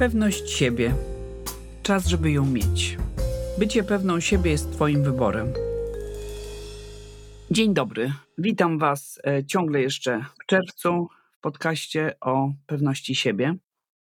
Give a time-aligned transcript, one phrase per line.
[0.00, 0.94] Pewność siebie.
[1.82, 2.96] Czas, żeby ją mieć.
[3.58, 5.52] Bycie pewną siebie jest Twoim wyborem.
[7.50, 8.12] Dzień dobry.
[8.38, 13.54] Witam Was e, ciągle jeszcze w czerwcu w podcaście o pewności siebie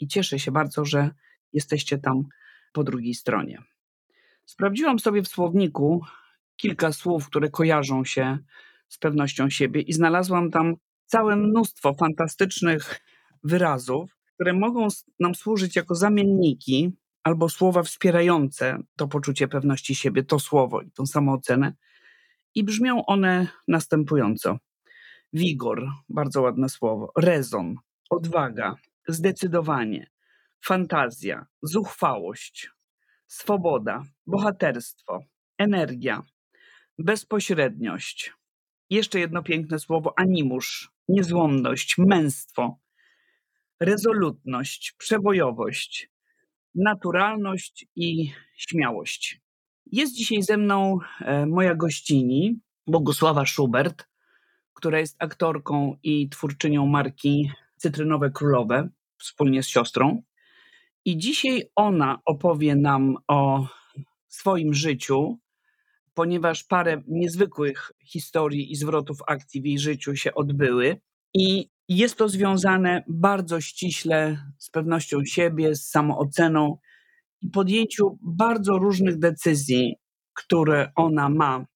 [0.00, 1.10] i cieszę się bardzo, że
[1.52, 2.24] jesteście tam
[2.72, 3.62] po drugiej stronie.
[4.44, 6.04] Sprawdziłam sobie w słowniku
[6.56, 8.38] kilka słów, które kojarzą się
[8.88, 10.74] z pewnością siebie i znalazłam tam
[11.06, 13.00] całe mnóstwo fantastycznych
[13.44, 14.88] wyrazów, które mogą
[15.20, 16.92] nam służyć jako zamienniki
[17.22, 21.74] albo słowa wspierające to poczucie pewności siebie, to słowo i tą samoocenę.
[22.54, 24.58] I brzmią one następująco:
[25.32, 27.74] wigor, bardzo ładne słowo, rezon,
[28.10, 28.76] odwaga,
[29.08, 30.10] zdecydowanie,
[30.64, 32.70] fantazja, zuchwałość,
[33.26, 35.20] swoboda, bohaterstwo,
[35.58, 36.22] energia,
[36.98, 38.32] bezpośredniość.
[38.90, 42.78] Jeszcze jedno piękne słowo animusz, niezłomność, męstwo,
[43.80, 46.10] rezolutność, przebojowość,
[46.74, 49.40] naturalność i śmiałość.
[49.86, 54.08] Jest dzisiaj ze mną e, moja gościni, Bogusława Schubert,
[54.74, 60.22] która jest aktorką i twórczynią marki Cytrynowe Królowe wspólnie z siostrą.
[61.04, 63.66] I dzisiaj ona opowie nam o
[64.28, 65.38] swoim życiu,
[66.14, 71.00] ponieważ parę niezwykłych historii i zwrotów akcji w jej życiu się odbyły.
[71.34, 76.78] I jest to związane bardzo ściśle z pewnością siebie, z samooceną
[77.40, 79.94] i podjęciu bardzo różnych decyzji,
[80.34, 81.66] które ona ma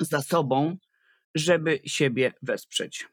[0.00, 0.76] za sobą,
[1.34, 3.08] żeby siebie wesprzeć.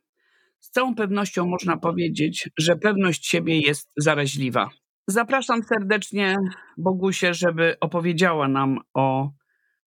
[0.59, 4.69] Z całą pewnością można powiedzieć, że pewność siebie jest zaraźliwa.
[5.07, 6.37] Zapraszam serdecznie
[6.77, 9.31] Bogusie, żeby opowiedziała nam o,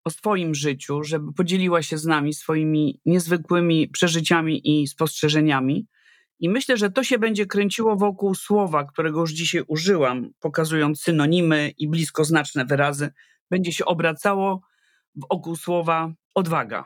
[0.05, 5.87] o swoim życiu, żeby podzieliła się z nami swoimi niezwykłymi przeżyciami i spostrzeżeniami.
[6.41, 11.73] I myślę, że to się będzie kręciło wokół słowa, którego już dzisiaj użyłam, pokazując synonimy
[11.79, 13.13] i bliskoznaczne wyrazy.
[13.51, 14.61] Będzie się obracało
[15.31, 16.85] wokół słowa odwaga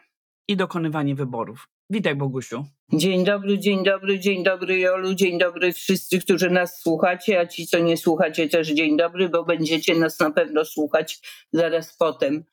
[0.48, 1.68] i dokonywanie wyborów.
[1.90, 2.64] Witaj, Bogusiu.
[2.92, 7.66] Dzień dobry, dzień dobry, dzień dobry, Jolu, dzień dobry wszyscy, którzy nas słuchacie, a ci,
[7.66, 11.20] co nie słuchacie, też dzień dobry, bo będziecie nas na pewno słuchać
[11.52, 12.44] zaraz potem.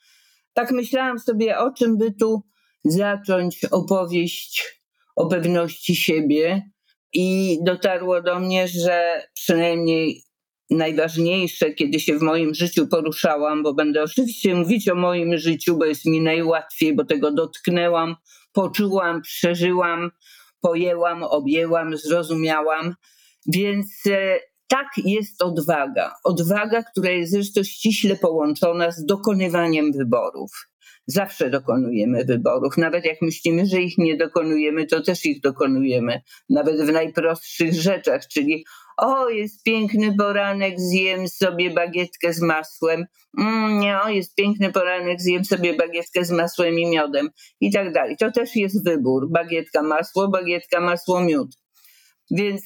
[0.54, 2.44] Tak myślałam sobie, o czym by tu
[2.84, 4.82] zacząć opowieść
[5.16, 6.70] o pewności siebie,
[7.16, 10.24] i dotarło do mnie, że przynajmniej
[10.70, 15.86] najważniejsze, kiedy się w moim życiu poruszałam, bo będę oczywiście mówić o moim życiu, bo
[15.86, 18.16] jest mi najłatwiej, bo tego dotknęłam,
[18.54, 20.12] poczułam, przeżyłam,
[20.62, 22.96] pojęłam, objęłam, zrozumiałam.
[23.46, 26.16] Więc e, tak jest odwaga.
[26.24, 30.52] Odwaga, która jest zresztą ściśle połączona z dokonywaniem wyborów.
[31.08, 32.78] Zawsze dokonujemy wyborów.
[32.78, 36.22] Nawet jak myślimy, że ich nie dokonujemy, to też ich dokonujemy.
[36.50, 38.66] Nawet w najprostszych rzeczach, czyli
[38.98, 43.06] o, jest piękny poranek, zjem sobie bagietkę z masłem.
[43.40, 47.30] Mm, nie, o, jest piękny poranek, zjem sobie bagietkę z masłem i miodem
[47.62, 48.18] i tak dalej.
[48.18, 49.32] To też jest wybór.
[49.32, 51.58] Bagietka masło, bagietka masło miód.
[52.32, 52.64] Więc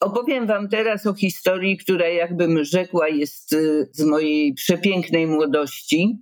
[0.00, 6.18] opowiem wam teraz o historii, która jakbym rzekła jest y, z mojej przepięknej młodości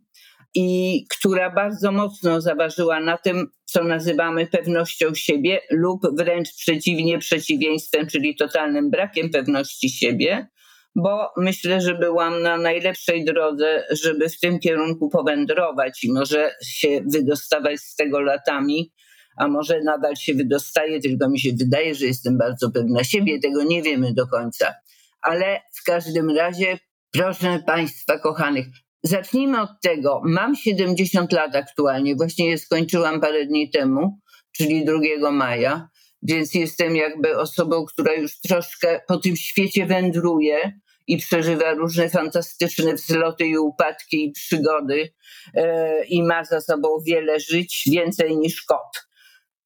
[0.54, 8.06] i która bardzo mocno zaważyła na tym, co nazywamy pewnością siebie, lub wręcz przeciwnie, przeciwieństwem,
[8.06, 10.48] czyli totalnym brakiem pewności siebie,
[10.94, 17.00] bo myślę, że byłam na najlepszej drodze, żeby w tym kierunku powędrować i może się
[17.06, 18.92] wydostawać z tego latami,
[19.36, 23.64] a może nadal się wydostaje, tylko mi się wydaje, że jestem bardzo pewna siebie, tego
[23.64, 24.74] nie wiemy do końca.
[25.22, 26.78] Ale w każdym razie,
[27.12, 28.66] proszę Państwa kochanych,
[29.02, 30.22] Zacznijmy od tego.
[30.24, 34.18] Mam 70 lat aktualnie, właśnie je skończyłam parę dni temu,
[34.52, 34.84] czyli
[35.18, 35.88] 2 maja,
[36.22, 42.94] więc jestem jakby osobą, która już troszkę po tym świecie wędruje i przeżywa różne fantastyczne
[42.94, 45.12] wzloty i upadki i przygody
[45.54, 45.64] yy,
[46.08, 49.08] i ma za sobą wiele żyć, więcej niż kot.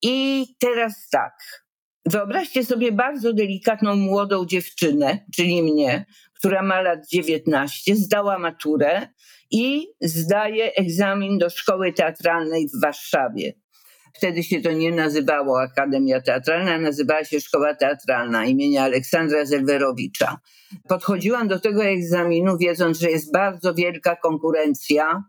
[0.02, 1.32] I teraz tak.
[2.06, 6.04] Wyobraźcie sobie bardzo delikatną młodą dziewczynę, czyli mnie,
[6.44, 9.08] która ma lat 19, zdała maturę
[9.50, 13.52] i zdaje egzamin do szkoły teatralnej w Warszawie.
[14.14, 20.38] Wtedy się to nie nazywało Akademia Teatralna, nazywała się Szkoła Teatralna imienia Aleksandra Zelwerowicza.
[20.88, 25.22] Podchodziłam do tego egzaminu, wiedząc, że jest bardzo wielka konkurencja,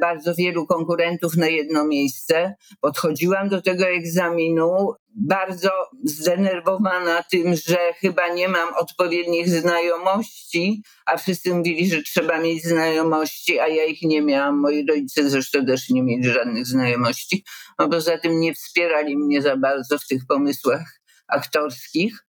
[0.00, 2.54] bardzo wielu konkurentów na jedno miejsce.
[2.80, 5.70] Podchodziłam do tego egzaminu bardzo
[6.04, 13.58] zdenerwowana tym, że chyba nie mam odpowiednich znajomości, a wszyscy mówili, że trzeba mieć znajomości,
[13.58, 14.60] a ja ich nie miałam.
[14.60, 17.44] Moi rodzice zresztą też nie mieli żadnych znajomości,
[17.78, 22.26] a poza tym nie wspierali mnie za bardzo w tych pomysłach aktorskich.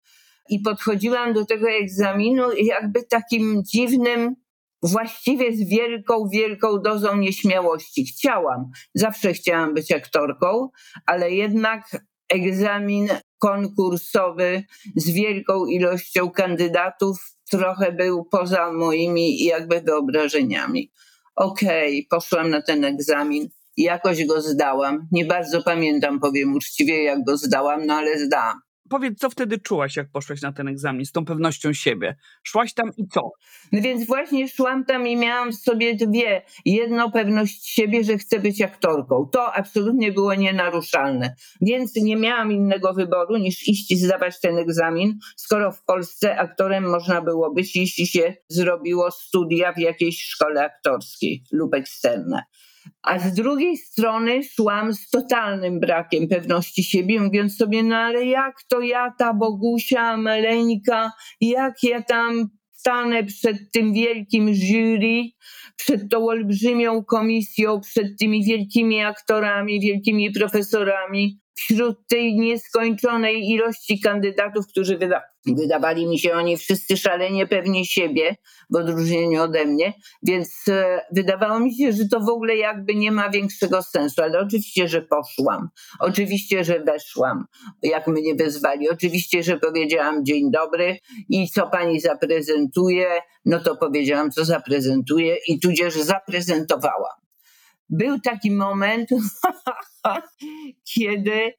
[0.49, 4.37] i podchodziłam do tego egzaminu jakby takim dziwnym,
[4.83, 8.07] właściwie z wielką, wielką dozą nieśmiałości.
[8.07, 10.69] Chciałam, zawsze chciałam być aktorką,
[11.07, 13.09] ale jednak egzamin
[13.39, 14.65] konkursowy
[14.97, 17.19] z wielką ilością kandydatów
[17.51, 20.93] trochę był poza moimi jakby wyobrażeniami.
[21.37, 25.09] Okej, okay, poszłam na ten egzamin, jakoś go zdałam.
[25.13, 29.97] Nie bardzo pamiętam, powiem uczciwie, jak go zdałam, no ale zdałam powiedz, co wtedy czułaś,
[29.97, 32.17] jak poszłaś na ten egzamin z tą pewnością siebie?
[32.43, 33.31] Szłaś tam i co?
[33.73, 36.43] No więc właśnie szłam tam i miałam w sobie dwie.
[36.65, 39.29] Jedno pewność siebie, że chcę być aktorką.
[39.33, 41.35] To absolutnie było nienaruszalne.
[41.61, 46.91] Więc nie miałam innego wyboru niż iść i zdawać ten egzamin, skoro w Polsce aktorem
[46.91, 52.43] można było być, jeśli się zrobiło studia w jakiejś szkole aktorskiej lub eksterne.
[53.03, 58.55] A z drugiej strony szłam z totalnym brakiem pewności siebie, mówiąc sobie, no ale jak
[58.69, 65.23] to ja, ta Bogusia, Meleńka, jak ja tam stanę przed tym wielkim jury,
[65.77, 74.67] przed tą olbrzymią komisją, przed tymi wielkimi aktorami, wielkimi profesorami, wśród tej nieskończonej ilości kandydatów,
[74.67, 75.23] którzy wyda
[75.55, 78.37] wydawali mi się oni wszyscy szalenie pewni siebie,
[78.71, 79.93] w odróżnieniu ode mnie,
[80.23, 84.39] więc e, wydawało mi się, że to w ogóle jakby nie ma większego sensu, ale
[84.41, 85.69] oczywiście, że poszłam,
[86.01, 87.45] oczywiście, że weszłam,
[87.83, 90.99] jak mnie wezwali, oczywiście, że powiedziałam dzień dobry
[91.29, 93.07] i co pani zaprezentuje,
[93.45, 97.26] no to powiedziałam, co zaprezentuję i tudzież zaprezentowałam.
[97.89, 99.11] Był taki moment,
[100.95, 101.55] kiedy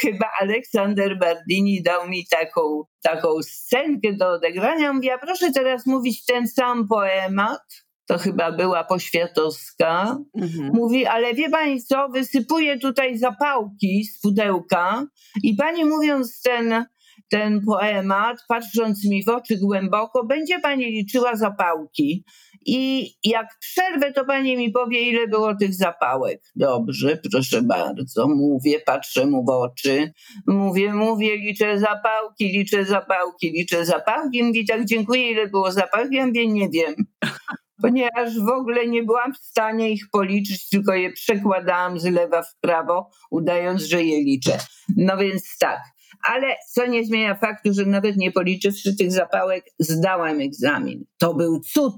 [0.00, 4.92] chyba Aleksander Bardini dał mi taką, taką scenkę do odegrania.
[4.92, 7.62] Mówię, proszę teraz mówić ten sam poemat.
[8.06, 10.18] To chyba była poświatowska.
[10.40, 10.70] Mhm.
[10.74, 15.06] Mówi, ale wie pani co, wysypuje tutaj zapałki z pudełka
[15.42, 16.84] i pani mówiąc ten
[17.32, 22.24] ten poemat, patrząc mi w oczy głęboko, będzie pani liczyła zapałki.
[22.66, 26.42] I jak przerwę, to pani mi powie, ile było tych zapałek.
[26.56, 28.28] Dobrze, proszę bardzo.
[28.28, 30.12] Mówię, patrzę mu w oczy.
[30.46, 34.44] Mówię, mówię, liczę zapałki, liczę zapałki, liczę zapałki.
[34.44, 36.14] Mówi, tak dziękuję, ile było zapałki.
[36.16, 36.94] Ja mówię, nie wiem.
[37.82, 42.60] Ponieważ w ogóle nie byłam w stanie ich policzyć, tylko je przekładałam z lewa w
[42.60, 44.58] prawo, udając, że je liczę.
[44.96, 45.80] No więc tak
[46.22, 51.04] ale co nie zmienia faktu, że nawet nie policzywszy tych zapałek, zdałam egzamin.
[51.18, 51.94] To był cud.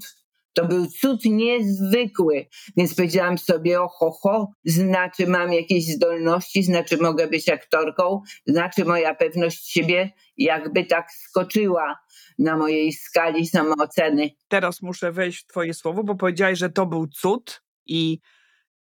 [0.55, 2.47] To był cud niezwykły,
[2.77, 9.15] więc powiedziałam sobie, oho, ho, znaczy mam jakieś zdolności, znaczy mogę być aktorką, znaczy moja
[9.15, 11.99] pewność siebie jakby tak skoczyła
[12.39, 14.31] na mojej skali samooceny.
[14.49, 18.19] Teraz muszę wejść w twoje słowo, bo powiedziałeś, że to był cud i,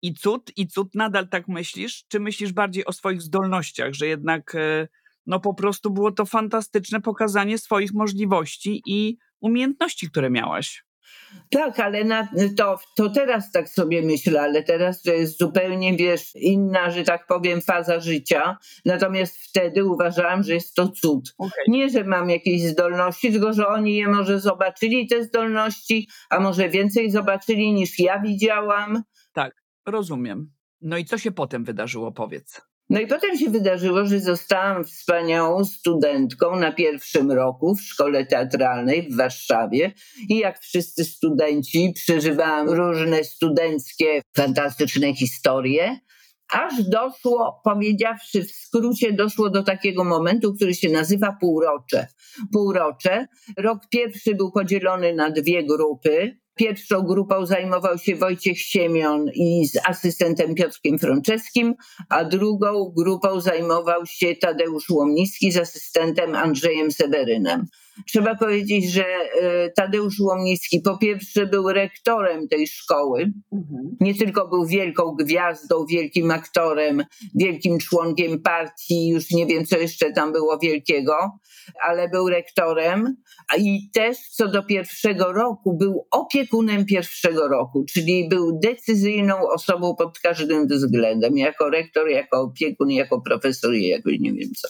[0.02, 2.04] i cud, i cud nadal tak myślisz?
[2.08, 4.54] Czy myślisz bardziej o swoich zdolnościach, że jednak...
[4.54, 4.88] E,
[5.26, 10.84] no po prostu było to fantastyczne pokazanie swoich możliwości i umiejętności, które miałaś.
[11.50, 16.30] Tak, ale na, to, to teraz tak sobie myślę, ale teraz to jest zupełnie, wiesz,
[16.34, 18.58] inna, że tak powiem, faza życia.
[18.84, 21.34] Natomiast wtedy uważałam, że jest to cud.
[21.38, 21.64] Okay.
[21.68, 26.68] Nie, że mam jakieś zdolności, tylko że oni je może zobaczyli, te zdolności, a może
[26.68, 29.02] więcej zobaczyli niż ja widziałam.
[29.32, 30.50] Tak, rozumiem.
[30.80, 32.60] No i co się potem wydarzyło, powiedz?
[32.90, 39.08] No i potem się wydarzyło, że zostałam wspaniałą studentką na pierwszym roku w szkole teatralnej
[39.10, 39.92] w Warszawie
[40.28, 45.98] i jak wszyscy studenci przeżywałam różne studenckie, fantastyczne historie,
[46.52, 52.06] aż doszło, powiedziawszy w skrócie, doszło do takiego momentu, który się nazywa półrocze.
[52.52, 53.26] Półrocze.
[53.58, 56.43] Rok pierwszy był podzielony na dwie grupy.
[56.54, 61.74] Pierwszą grupą zajmował się Wojciech Siemion i z asystentem Piotrkiem Frączewskim,
[62.08, 67.66] a drugą grupą zajmował się Tadeusz Łomnicki z asystentem Andrzejem Sewerynem.
[68.08, 73.96] Trzeba powiedzieć, że e, Tadeusz Łomnicki po pierwsze był rektorem tej szkoły, mhm.
[74.00, 80.12] nie tylko był wielką gwiazdą, wielkim aktorem, wielkim członkiem partii, już nie wiem co jeszcze
[80.12, 81.14] tam było wielkiego,
[81.82, 83.16] ale był rektorem
[83.58, 90.18] i też co do pierwszego roku był opiekunem pierwszego roku, czyli był decyzyjną osobą pod
[90.18, 94.68] każdym względem, jako rektor, jako opiekun, jako profesor i jako nie wiem co.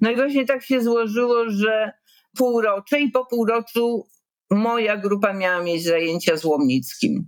[0.00, 1.92] No i właśnie tak się złożyło, że
[2.36, 4.06] półrocze i po półroczu
[4.50, 7.24] moja grupa miała mieć zajęcia z Łomnickim.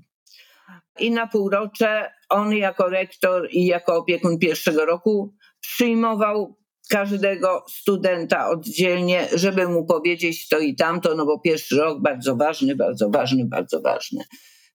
[0.99, 6.57] I na półrocze on jako rektor i jako opiekun pierwszego roku przyjmował
[6.91, 12.77] każdego studenta oddzielnie, żeby mu powiedzieć to i tamto, no bo pierwszy rok bardzo ważny,
[12.77, 14.25] bardzo ważny, bardzo ważny.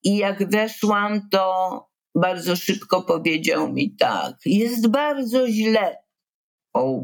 [0.03, 5.97] I jak weszłam, to bardzo szybko powiedział mi tak, jest bardzo źle.
[6.73, 6.99] O,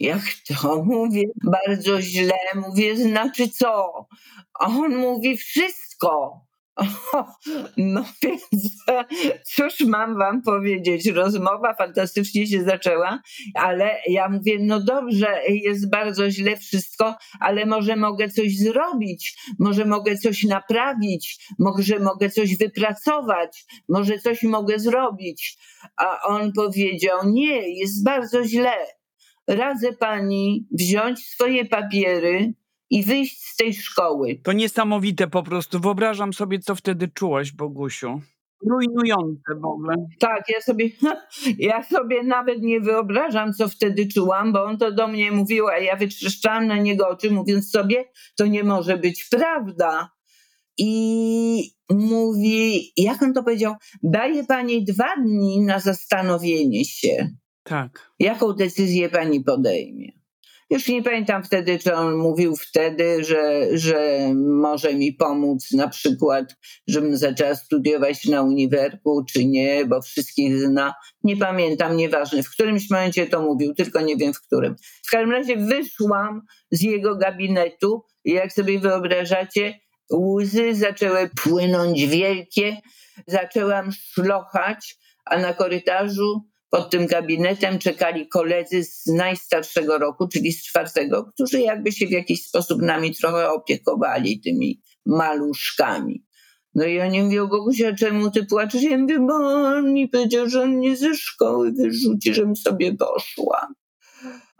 [0.00, 1.22] Jak to mówię?
[1.44, 2.34] Bardzo źle.
[2.54, 3.92] Mówię, znaczy co?
[4.60, 6.40] A on mówi wszystko.
[7.76, 8.42] No więc
[9.54, 11.06] cóż mam wam powiedzieć?
[11.06, 13.22] Rozmowa fantastycznie się zaczęła,
[13.54, 19.84] ale ja mówię, no dobrze, jest bardzo źle wszystko, ale może mogę coś zrobić, może
[19.84, 25.58] mogę coś naprawić, może mogę coś wypracować, może coś mogę zrobić.
[25.96, 28.72] A on powiedział, nie, jest bardzo źle.
[29.48, 32.54] Radzę pani wziąć swoje papiery,
[32.90, 34.40] i wyjść z tej szkoły.
[34.42, 35.80] To niesamowite po prostu.
[35.80, 38.20] Wyobrażam sobie, co wtedy czułaś, Bogusiu.
[38.70, 39.94] Rujnujące w ogóle.
[40.20, 40.90] Tak, ja sobie,
[41.58, 45.78] ja sobie nawet nie wyobrażam, co wtedy czułam, bo on to do mnie mówił, a
[45.78, 48.04] ja wytrzeszczałam na niego oczy, mówiąc sobie,
[48.36, 50.10] to nie może być prawda.
[50.78, 57.30] I mówi, jak on to powiedział, daje pani dwa dni na zastanowienie się.
[57.64, 58.10] Tak.
[58.18, 60.12] Jaką decyzję pani podejmie?
[60.70, 66.56] Już nie pamiętam wtedy, czy on mówił wtedy, że, że może mi pomóc na przykład,
[66.86, 70.94] żebym zaczęła studiować na uniwerku, czy nie, bo wszystkich zna.
[71.24, 72.42] Nie pamiętam, nieważne.
[72.42, 74.76] W którymś momencie to mówił, tylko nie wiem w którym.
[75.06, 79.80] W każdym razie wyszłam z jego gabinetu i jak sobie wyobrażacie,
[80.12, 82.76] łzy zaczęły płynąć wielkie,
[83.26, 90.62] zaczęłam szlochać, a na korytarzu pod tym gabinetem czekali koledzy z najstarszego roku, czyli z
[90.62, 96.24] czwartego, którzy jakby się w jakiś sposób nami trochę opiekowali tymi maluszkami.
[96.74, 98.82] No i oni mówią, Bogusia, czemu ty płaczesz?
[98.82, 103.68] Ja mówię, bo on mi powiedział, że on mnie ze szkoły wyrzuci, żebym sobie poszła.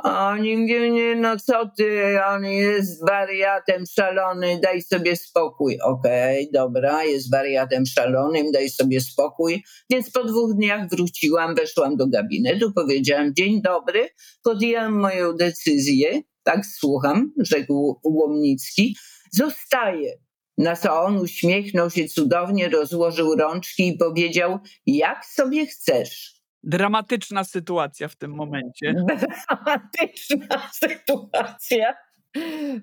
[0.03, 5.79] Oni mówią, nie no co ty, on jest wariatem szalonym, daj sobie spokój.
[5.81, 9.65] Okej, okay, dobra, jest wariatem szalonym, daj sobie spokój.
[9.91, 14.09] Więc po dwóch dniach wróciłam, weszłam do gabinetu, powiedziałam dzień dobry,
[14.43, 18.97] podjęłam moją decyzję, tak słucham, rzekł Łomnicki,
[19.33, 20.19] zostaję.
[20.59, 28.09] Na co on uśmiechnął się cudownie, rozłożył rączki i powiedział, jak sobie chcesz dramatyczna sytuacja
[28.09, 28.95] w tym momencie.
[29.49, 31.95] Dramatyczna sytuacja.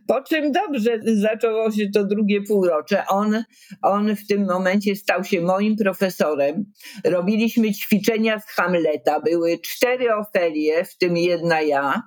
[0.08, 3.04] Po czym dobrze zaczęło się to drugie półrocze.
[3.08, 3.44] On,
[3.82, 6.66] on w tym momencie stał się moim profesorem.
[7.04, 9.20] Robiliśmy ćwiczenia z Hamleta.
[9.20, 12.02] Były cztery Ofelie, w tym jedna ja.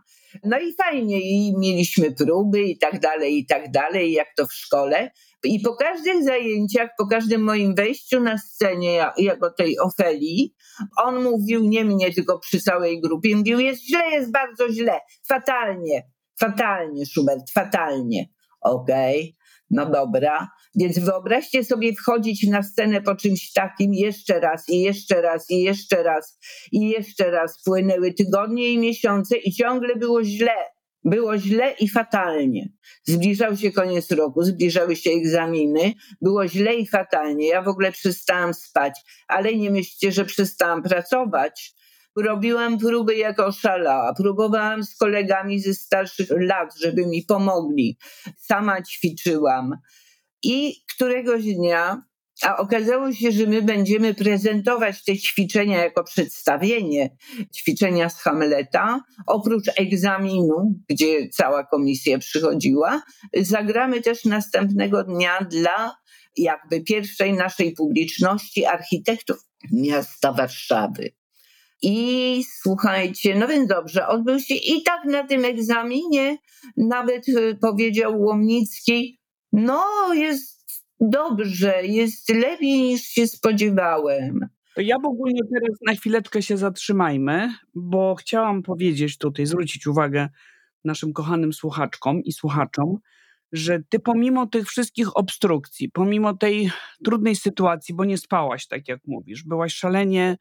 [0.45, 4.53] No i fajnie, i mieliśmy próby i tak dalej, i tak dalej, jak to w
[4.53, 5.11] szkole.
[5.45, 10.55] I po każdych zajęciach, po każdym moim wejściu na scenie jako tej Ofelii,
[11.03, 16.03] on mówił nie mnie, tylko przy całej grupie, mówił jest źle, jest bardzo źle, fatalnie,
[16.41, 18.29] fatalnie Schubert, fatalnie.
[18.61, 19.33] Okej, okay.
[19.71, 20.49] no dobra.
[20.75, 25.63] Więc wyobraźcie sobie wchodzić na scenę po czymś takim jeszcze raz i jeszcze raz i
[25.63, 26.39] jeszcze raz
[26.73, 27.63] i jeszcze raz.
[27.65, 30.74] Płynęły tygodnie i miesiące i ciągle było źle
[31.05, 32.69] było źle i fatalnie.
[33.05, 37.49] Zbliżał się koniec roku, zbliżały się egzaminy, było źle i fatalnie.
[37.49, 41.75] Ja w ogóle przestałam spać, ale nie myślcie, że przestałam pracować.
[42.17, 47.99] Robiłam próby jako szalała, próbowałam z kolegami ze starszych lat, żeby mi pomogli.
[48.39, 49.79] Sama ćwiczyłam.
[50.43, 52.03] I któregoś dnia
[52.43, 57.17] a okazało się, że my będziemy prezentować te ćwiczenia jako przedstawienie
[57.55, 59.01] ćwiczenia z Hamleta.
[59.27, 63.03] Oprócz egzaminu, gdzie cała komisja przychodziła,
[63.37, 65.97] zagramy też następnego dnia dla
[66.37, 69.37] jakby pierwszej naszej publiczności architektów
[69.73, 71.13] miasta Warszawy.
[71.83, 76.39] I słuchajcie, no więc dobrze, odbył się i tak na tym egzaminie
[76.77, 77.27] nawet
[77.61, 79.21] powiedział Łomnicki,
[79.53, 80.54] no jest
[81.11, 84.49] dobrze, jest lepiej niż się spodziewałem.
[84.75, 90.29] To ja w ogóle teraz na chwileczkę się zatrzymajmy, bo chciałam powiedzieć tutaj, zwrócić uwagę
[90.85, 92.99] naszym kochanym słuchaczkom i słuchaczom,
[93.53, 96.71] że ty pomimo tych wszystkich obstrukcji, pomimo tej
[97.05, 100.37] trudnej sytuacji, bo nie spałaś, tak jak mówisz, byłaś szalenie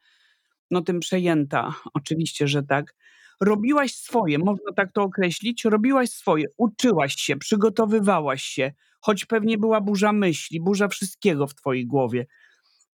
[0.70, 2.94] no tym przejęta, oczywiście, że tak,
[3.40, 9.80] robiłaś swoje, można tak to określić, robiłaś swoje, uczyłaś się, przygotowywałaś się, choć pewnie była
[9.80, 12.26] burza myśli, burza wszystkiego w twojej głowie.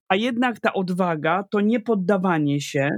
[0.08, 2.90] A jednak ta odwaga, to niepoddawanie się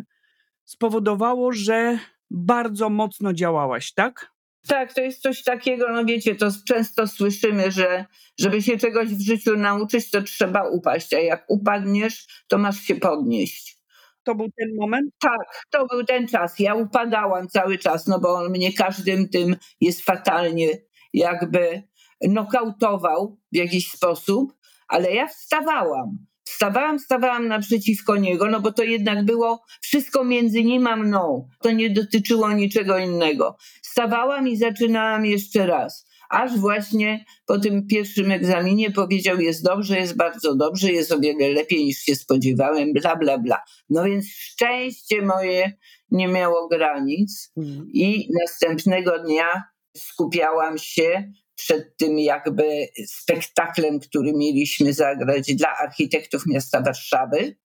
[0.64, 1.98] spowodowało, że
[2.30, 4.32] bardzo mocno działałaś, tak?
[4.68, 8.04] Tak, to jest coś takiego, no wiecie, to często słyszymy, że
[8.40, 12.94] żeby się czegoś w życiu nauczyć, to trzeba upaść, a jak upadniesz, to masz się
[12.94, 13.81] podnieść.
[14.24, 15.10] To był ten moment?
[15.20, 16.58] Tak, to był ten czas.
[16.58, 20.68] Ja upadałam cały czas, no bo on mnie każdym tym jest fatalnie
[21.14, 21.82] jakby
[22.28, 24.52] nokautował w jakiś sposób,
[24.88, 26.18] ale ja wstawałam.
[26.44, 31.48] stawałam, stawałam naprzeciwko niego, no bo to jednak było wszystko między nim a mną.
[31.62, 33.56] To nie dotyczyło niczego innego.
[33.82, 36.11] Stawałam i zaczynałam jeszcze raz.
[36.32, 41.48] Aż właśnie po tym pierwszym egzaminie powiedział: Jest dobrze, jest bardzo dobrze, jest o wiele
[41.48, 43.62] lepiej niż się spodziewałem, bla, bla, bla.
[43.90, 45.72] No więc szczęście moje
[46.10, 47.88] nie miało granic Mhm.
[47.92, 49.62] i następnego dnia
[49.96, 57.56] skupiałam się przed tym jakby spektaklem, który mieliśmy zagrać dla architektów miasta Warszawy.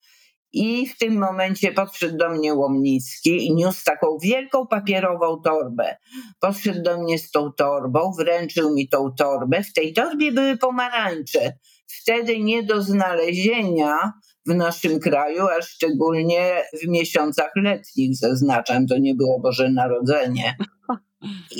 [0.57, 5.97] I w tym momencie podszedł do mnie Łomnicki i niósł taką wielką papierową torbę.
[6.39, 9.63] Podszedł do mnie z tą torbą, wręczył mi tą torbę.
[9.63, 11.53] W tej torbie były pomarańcze.
[11.87, 14.13] Wtedy nie do znalezienia
[14.45, 20.55] w naszym kraju, a szczególnie w miesiącach letnich, zaznaczam, to nie było Boże Narodzenie.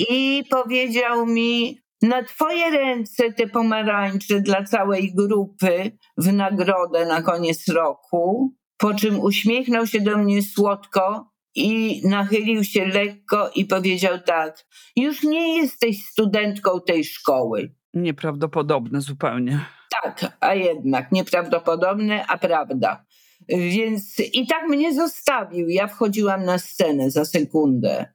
[0.09, 7.67] I powiedział mi, na twoje ręce te pomarańcze dla całej grupy w nagrodę na koniec
[7.67, 14.65] roku, po czym uśmiechnął się do mnie słodko i nachylił się lekko i powiedział tak,
[14.95, 17.75] już nie jesteś studentką tej szkoły.
[17.93, 19.65] Nieprawdopodobne zupełnie.
[20.03, 23.05] Tak, a jednak nieprawdopodobne, a prawda.
[23.49, 25.69] Więc i tak mnie zostawił.
[25.69, 28.13] Ja wchodziłam na scenę za sekundę.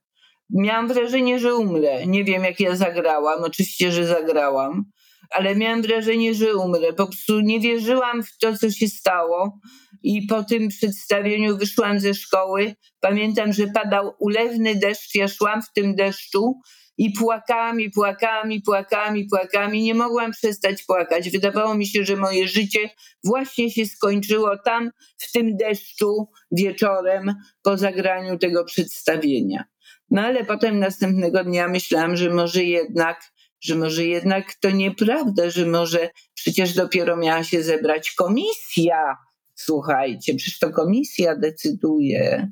[0.50, 2.07] Miałam wrażenie, że umrę.
[2.07, 3.42] Nie wiem, jak ja zagrałam.
[3.45, 4.85] Oczywiście, że zagrałam,
[5.33, 6.93] ale miałam wrażenie, że umrę.
[6.93, 9.59] Po prostu nie wierzyłam w to, co się stało.
[10.03, 12.75] I po tym przedstawieniu wyszłam ze szkoły.
[13.01, 15.15] Pamiętam, że padał ulewny deszcz.
[15.15, 16.61] Ja szłam w tym deszczu
[16.99, 21.31] i płakałam, i płakałam, i płakałam, i płakałam, i nie mogłam przestać płakać.
[21.31, 22.91] Wydawało mi się, że moje życie
[23.25, 29.65] właśnie się skończyło tam, w tym deszczu, wieczorem, po zagraniu tego przedstawienia.
[30.11, 33.32] No ale potem następnego dnia myślałam, że może jednak,
[33.62, 39.16] że może jednak to nieprawda, że może przecież dopiero miała się zebrać komisja.
[39.54, 42.49] Słuchajcie, przecież to komisja decyduje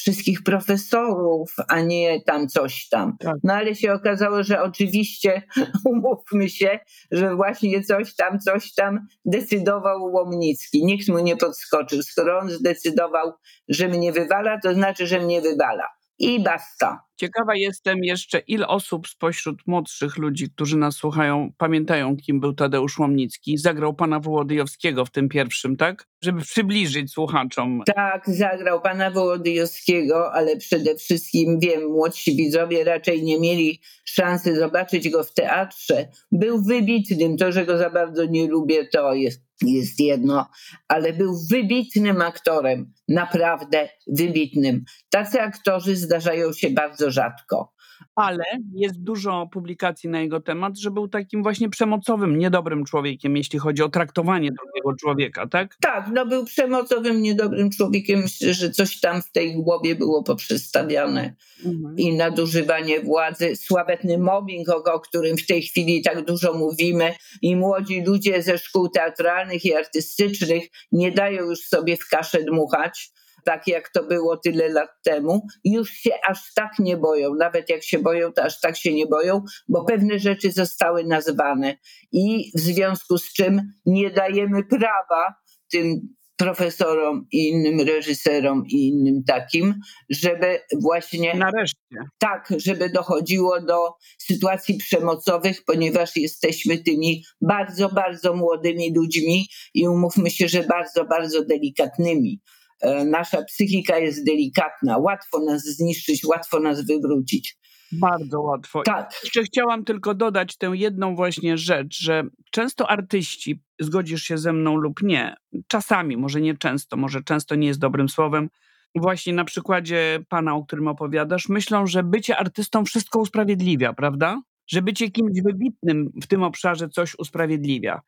[0.00, 3.16] wszystkich profesorów, a nie tam coś tam.
[3.18, 3.36] Tak.
[3.44, 5.42] No ale się okazało, że oczywiście,
[5.92, 6.78] umówmy się,
[7.10, 10.84] że właśnie coś tam, coś tam decydował Łomnicki.
[10.84, 12.02] Nikt mu nie podskoczył.
[12.02, 13.32] Skoro on zdecydował,
[13.68, 15.99] że mnie wywala, to znaczy, że mnie wywala.
[16.20, 17.04] I basta.
[17.16, 22.98] Ciekawa jestem jeszcze, ile osób spośród młodszych ludzi, którzy nas słuchają, pamiętają, kim był Tadeusz
[22.98, 23.58] Łomnicki.
[23.58, 26.06] Zagrał pana Wołodyjowskiego w tym pierwszym, tak?
[26.22, 27.82] Żeby przybliżyć słuchaczom.
[27.94, 35.10] Tak, zagrał pana Wołodyjowskiego, ale przede wszystkim wiem, młodsi widzowie raczej nie mieli szansy zobaczyć
[35.10, 36.08] go w teatrze.
[36.32, 40.50] Był wybitnym, to, że go za bardzo nie lubię, to jest, jest jedno,
[40.88, 44.84] ale był wybitnym aktorem, naprawdę wybitnym.
[45.10, 47.72] Tacy aktorzy zdarzają się bardzo rzadko.
[48.14, 53.58] Ale jest dużo publikacji na jego temat, że był takim właśnie przemocowym, niedobrym człowiekiem, jeśli
[53.58, 55.76] chodzi o traktowanie drugiego człowieka, tak?
[55.80, 58.20] Tak, no był przemocowym, niedobrym człowiekiem.
[58.20, 61.34] Myślę, że coś tam w tej głowie było poprzestawiane.
[61.64, 61.96] Mhm.
[61.96, 67.56] i nadużywanie władzy, sławetny mobbing, o, o którym w tej chwili tak dużo mówimy, i
[67.56, 73.12] młodzi ludzie ze szkół teatralnych i artystycznych nie dają już sobie w kaszę dmuchać,
[73.44, 75.46] tak jak to było tyle lat temu.
[75.64, 79.06] Już się aż tak nie boją, nawet jak się boją, to aż tak się nie
[79.06, 81.76] boją, bo pewne rzeczy zostały nazwane
[82.12, 85.34] i w związku z czym nie dajemy prawa
[85.72, 86.00] tym
[86.40, 89.74] profesorom i innym reżyserom i innym takim,
[90.10, 91.96] żeby właśnie Nareszcie.
[92.18, 100.30] tak, żeby dochodziło do sytuacji przemocowych, ponieważ jesteśmy tymi bardzo, bardzo młodymi ludźmi i umówmy
[100.30, 102.40] się, że bardzo, bardzo delikatnymi.
[102.80, 107.60] E, Nasza psychika jest delikatna, łatwo nas zniszczyć, łatwo nas wywrócić.
[107.92, 108.82] Bardzo łatwo.
[108.82, 114.52] Tak, Jeszcze chciałam tylko dodać tę jedną właśnie rzecz, że często artyści, zgodzisz się ze
[114.52, 118.48] mną lub nie, czasami, może nie często, może często nie jest dobrym słowem,
[118.94, 124.42] właśnie na przykładzie pana, o którym opowiadasz, myślą, że bycie artystą wszystko usprawiedliwia, prawda?
[124.66, 128.00] Że bycie kimś wybitnym w tym obszarze coś usprawiedliwia.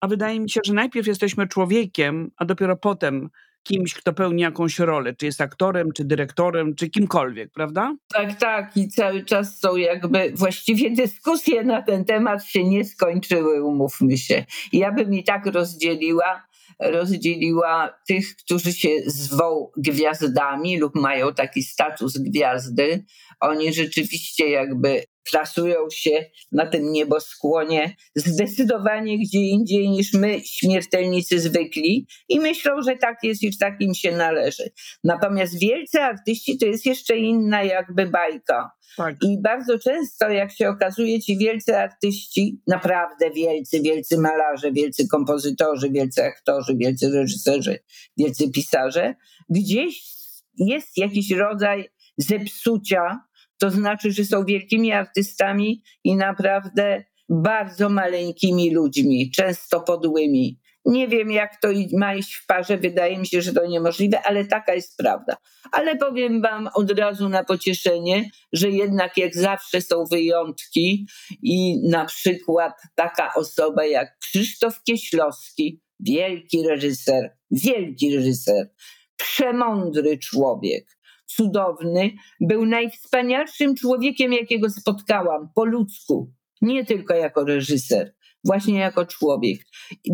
[0.00, 3.30] A wydaje mi się, że najpierw jesteśmy człowiekiem, a dopiero potem
[3.66, 7.96] kimś, kto pełni jakąś rolę, czy jest aktorem, czy dyrektorem, czy kimkolwiek, prawda?
[8.12, 8.76] tak, tak.
[8.76, 14.44] I cały czas są jakby właściwie dyskusje na ten temat się nie skończyły, umówmy się.
[14.72, 16.46] Ja bym i tak rozdzieliła
[16.80, 23.04] rozdzieliła tych, którzy się zwą gwiazdami lub mają taki status gwiazdy.
[23.40, 32.06] Oni rzeczywiście jakby plasują się na tym nieboskłonie zdecydowanie gdzie indziej niż my, śmiertelnicy zwykli,
[32.28, 34.70] i myślą, że tak jest i tak im się należy.
[35.04, 38.70] Natomiast wielcy artyści to jest jeszcze inna jakby bajka.
[38.96, 39.16] Tak.
[39.22, 45.90] I bardzo często, jak się okazuje, ci wielcy artyści, naprawdę wielcy, wielcy malarze, wielcy kompozytorzy,
[45.90, 47.78] wielcy aktorzy, wielcy reżyserzy,
[48.16, 49.14] wielcy pisarze,
[49.50, 50.02] gdzieś
[50.58, 53.20] jest jakiś rodzaj zepsucia,
[53.58, 60.60] to znaczy, że są wielkimi artystami i naprawdę bardzo maleńkimi ludźmi, często podłymi.
[60.84, 64.44] Nie wiem, jak to ma iść w parze, wydaje mi się, że to niemożliwe, ale
[64.44, 65.36] taka jest prawda.
[65.72, 71.06] Ale powiem Wam od razu na pocieszenie, że jednak jak zawsze są wyjątki
[71.42, 78.70] i na przykład taka osoba jak Krzysztof Kieślowski, wielki reżyser, wielki reżyser,
[79.16, 80.95] przemądry człowiek,
[81.26, 82.10] cudowny,
[82.40, 89.60] był najwspanialszym człowiekiem, jakiego spotkałam po ludzku, nie tylko jako reżyser właśnie jako człowiek.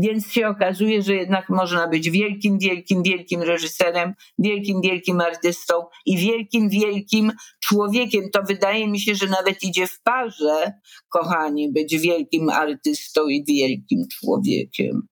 [0.02, 5.74] Więc się okazuje, że jednak można być wielkim, wielkim, wielkim reżyserem, wielkim, wielkim artystą
[6.06, 7.32] i wielkim, wielkim
[7.64, 8.30] człowiekiem.
[8.32, 10.72] To wydaje mi się, że nawet idzie w parze,
[11.08, 15.02] kochani, być wielkim artystą i wielkim człowiekiem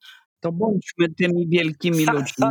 [0.41, 2.47] to bądźmy tymi wielkimi ludźmi.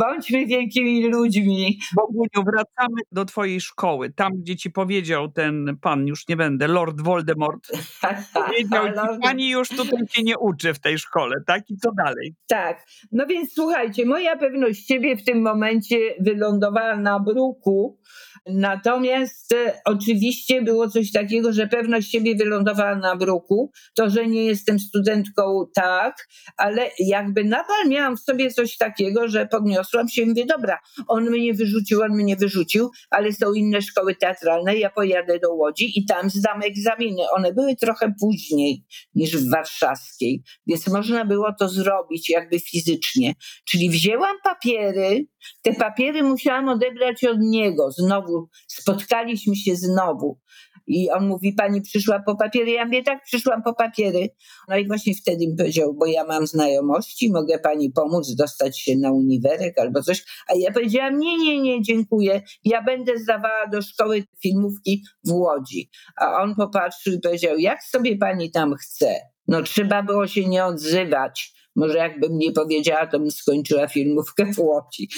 [0.00, 1.78] bądźmy wielkimi ludźmi.
[1.96, 4.12] Boguniu, wracamy do twojej szkoły.
[4.12, 7.68] Tam, gdzie ci powiedział ten pan, już nie będę, Lord Voldemort,
[8.34, 11.70] powiedział ci, pani już tutaj się nie uczy w tej szkole, tak?
[11.70, 12.34] I co dalej?
[12.48, 12.86] Tak.
[13.12, 17.98] No więc słuchajcie, moja pewność siebie w tym momencie wylądowała na bruku,
[18.46, 23.72] Natomiast e, oczywiście było coś takiego, że pewność siebie wylądowała na bruku.
[23.94, 29.46] To, że nie jestem studentką, tak, ale jakby nadal miałam w sobie coś takiego, że
[29.46, 34.14] podniosłam się i mówię, dobra, on mnie wyrzucił, on mnie wyrzucił, ale są inne szkoły
[34.14, 37.22] teatralne, ja pojadę do Łodzi i tam zdam egzaminy.
[37.36, 43.34] One były trochę później niż w warszawskiej, więc można było to zrobić jakby fizycznie.
[43.68, 45.26] Czyli wzięłam papiery,
[45.62, 47.90] te papiery musiałam odebrać od niego.
[47.90, 50.40] Znowu spotkaliśmy się znowu.
[50.86, 52.70] I on mówi, pani przyszła po papiery?
[52.70, 54.28] Ja mówię, tak, przyszłam po papiery.
[54.68, 58.96] No i właśnie wtedy mi powiedział, bo ja mam znajomości, mogę pani pomóc dostać się
[58.96, 60.24] na uniwerek albo coś.
[60.48, 62.42] A ja powiedziałam, nie, nie, nie, dziękuję.
[62.64, 65.90] Ja będę zdawała do szkoły filmówki w Łodzi.
[66.16, 69.14] A on popatrzył i powiedział, jak sobie pani tam chce?
[69.48, 71.56] No trzeba było się nie odzywać.
[71.76, 75.08] Może jakbym nie powiedziała, to bym skończyła filmówkę w Łodzi.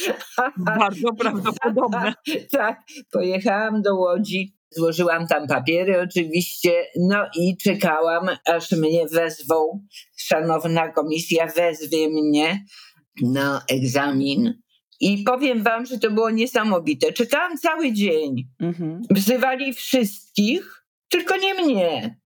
[0.57, 2.15] Bardzo prawdopodobne.
[2.51, 9.87] tak, pojechałam do Łodzi, złożyłam tam papiery oczywiście, no i czekałam, aż mnie wezwą.
[10.17, 12.65] Szanowna komisja wezwie mnie
[13.23, 14.55] na egzamin.
[15.01, 17.13] I powiem wam, że to było niesamowite.
[17.13, 18.49] Czekałam cały dzień.
[18.61, 19.03] Mhm.
[19.11, 22.19] Wzywali wszystkich, tylko nie mnie.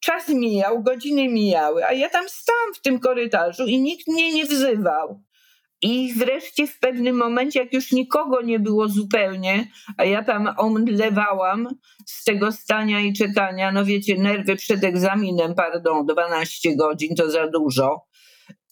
[0.00, 4.44] Czas mijał, godziny mijały, a ja tam stałam w tym korytarzu i nikt mnie nie
[4.44, 5.22] wzywał.
[5.82, 11.68] I wreszcie w pewnym momencie, jak już nikogo nie było zupełnie, a ja tam omdlewałam
[12.06, 17.48] z tego stania i czekania, no wiecie, nerwy przed egzaminem, pardon, 12 godzin to za
[17.48, 18.06] dużo,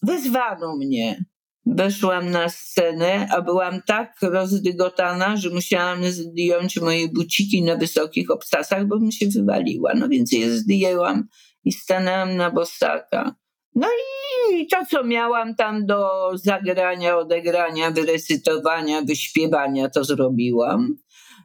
[0.03, 1.25] wezwano mnie.
[1.65, 8.87] Weszłam na scenę, a byłam tak rozdygotana, że musiałam zdjąć moje buciki na wysokich obcasach,
[8.87, 9.93] bo mi się wywaliła.
[9.95, 11.27] No więc je zdjęłam
[11.65, 13.35] i stanęłam na bosaka.
[13.75, 14.22] No i
[14.71, 20.95] to, co miałam tam do zagrania, odegrania, wyrecytowania, wyśpiewania, to zrobiłam.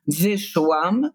[0.07, 1.11] Wyszłam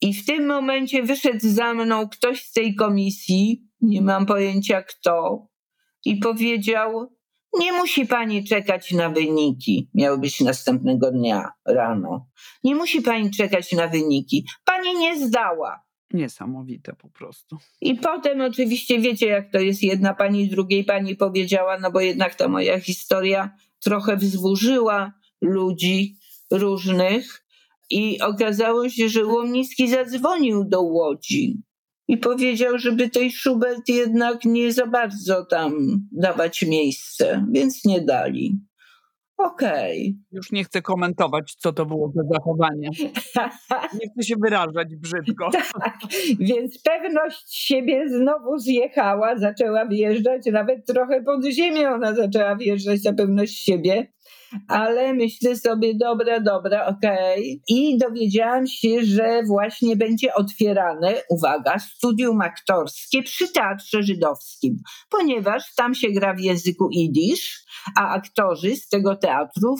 [0.00, 5.46] i w tym momencie wyszedł za mną ktoś z tej komisji, nie mam pojęcia kto,
[6.04, 7.16] i powiedział:
[7.58, 9.90] nie musi pani czekać na wyniki.
[9.94, 12.26] Miały być następnego dnia rano.
[12.64, 14.46] Nie musi pani czekać na wyniki.
[14.64, 15.80] Pani nie zdała.
[16.12, 17.58] Niesamowite po prostu.
[17.80, 19.82] I potem oczywiście wiecie, jak to jest.
[19.82, 26.16] Jedna pani drugiej pani powiedziała, no bo jednak ta moja historia trochę wzburzyła ludzi
[26.50, 27.44] różnych.
[27.90, 31.62] I okazało się, że Łomnicki zadzwonił do Łodzi
[32.08, 35.72] i powiedział, żeby tej Schubert jednak nie za bardzo tam
[36.12, 38.60] dawać miejsce, więc nie dali.
[39.44, 40.00] Okej.
[40.00, 40.22] Okay.
[40.32, 42.90] Już nie chcę komentować, co to było za zachowanie.
[44.00, 45.50] Nie chcę się wyrażać brzydko.
[45.80, 45.98] tak,
[46.40, 53.12] więc pewność siebie znowu zjechała, zaczęła wjeżdżać, nawet trochę pod ziemię ona zaczęła wjeżdżać ta
[53.12, 54.06] pewność siebie
[54.68, 57.38] ale myślę sobie, dobra, dobra, okej.
[57.38, 57.76] Okay.
[57.76, 64.76] I dowiedziałam się, że właśnie będzie otwierane, uwaga, studium aktorskie przy Teatrze Żydowskim,
[65.10, 67.64] ponieważ tam się gra w języku idisz,
[67.96, 69.76] a aktorzy z tego teatru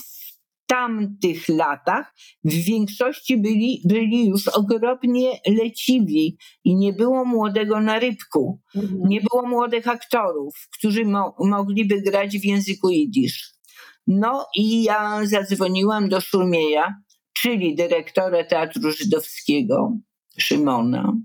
[0.71, 8.61] tamtych latach w większości byli, byli już okropnie leciwi i nie było młodego na rybku.
[8.77, 9.01] Mhm.
[9.09, 13.60] Nie było młodych aktorów, którzy mo mogliby grać w języku jidysz.
[14.07, 16.95] No i ja zadzwoniłam do Szumieja,
[17.33, 19.97] czyli dyrektora Teatru Żydowskiego,
[20.39, 21.17] Szymona.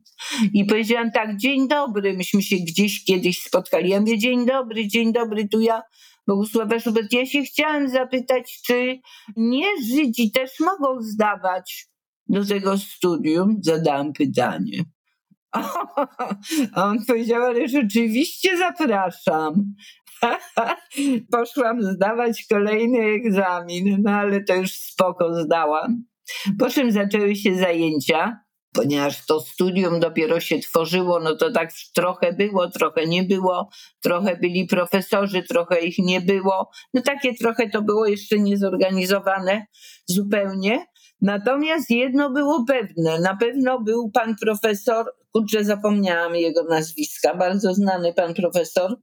[0.54, 3.90] I powiedziałam tak, dzień dobry, myśmy się gdzieś kiedyś spotkali.
[3.90, 5.82] Ja mówię, dzień dobry, dzień dobry, tu ja
[6.28, 7.14] Bogusława Szubert.
[7.14, 9.00] Ja się chciałam zapytać, czy
[9.36, 11.88] nie Żydzi też mogą zdawać
[12.28, 13.58] do tego studium?
[13.62, 14.84] Zadałam pytanie.
[15.52, 15.80] A
[16.90, 19.76] on powiedział, ale rzeczywiście zapraszam.
[21.32, 26.04] Poszłam zdawać kolejny egzamin, no ale to już spoko zdałam.
[26.60, 32.34] Po czym zaczęły się zajęcia ponieważ to studium dopiero się tworzyło, no to tak trochę
[32.34, 33.70] było, trochę nie było,
[34.02, 36.70] trochę byli profesorzy, trochę ich nie było.
[36.94, 39.66] No takie trochę to było jeszcze niezorganizowane
[40.06, 40.86] zupełnie.
[41.22, 48.14] Natomiast jedno było pewne, na pewno był pan profesor, kurczę zapomniałam jego nazwiska, bardzo znany
[48.14, 48.96] pan profesor,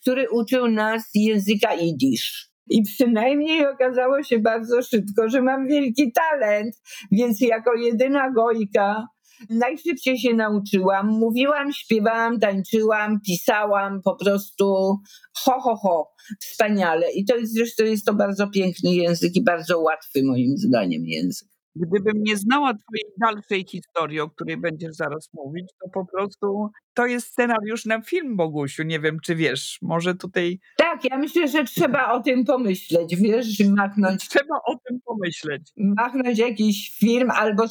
[0.00, 2.48] który uczył nas języka jidysz.
[2.70, 6.74] I przynajmniej okazało się bardzo szybko, że mam wielki talent,
[7.12, 9.06] więc jako jedyna gojka
[9.50, 11.06] najszybciej się nauczyłam.
[11.06, 14.96] Mówiłam, śpiewałam, tańczyłam, pisałam, po prostu
[15.34, 16.08] ho, ho, ho,
[16.40, 17.12] wspaniale.
[17.12, 21.48] I to jest zresztą jest to bardzo piękny język i bardzo łatwy moim zdaniem język.
[21.76, 27.06] Gdybym nie znała Twojej dalszej historii, o której będziesz zaraz mówić, to po prostu to
[27.06, 28.82] jest scenariusz na film, Bogusiu.
[28.82, 30.60] Nie wiem, czy wiesz, może tutaj.
[30.76, 34.28] Tak, ja myślę, że trzeba o tym pomyśleć, wiesz, machnąć.
[34.28, 35.62] Trzeba o tym pomyśleć.
[35.76, 37.64] Machnąć jakiś film albo,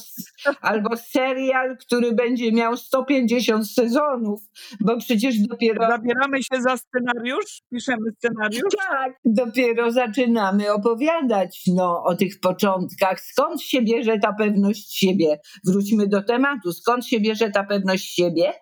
[0.60, 4.40] albo serial, który będzie miał 150 sezonów,
[4.80, 5.88] bo przecież dopiero.
[5.88, 7.62] Zabieramy się za scenariusz?
[7.70, 8.74] Piszemy scenariusz?
[8.90, 13.20] Tak, dopiero zaczynamy opowiadać no, o tych początkach.
[13.20, 15.38] Skąd się bierze ta pewność siebie?
[15.66, 16.72] Wróćmy do tematu.
[16.72, 18.52] Skąd się bierze ta pewność siebie?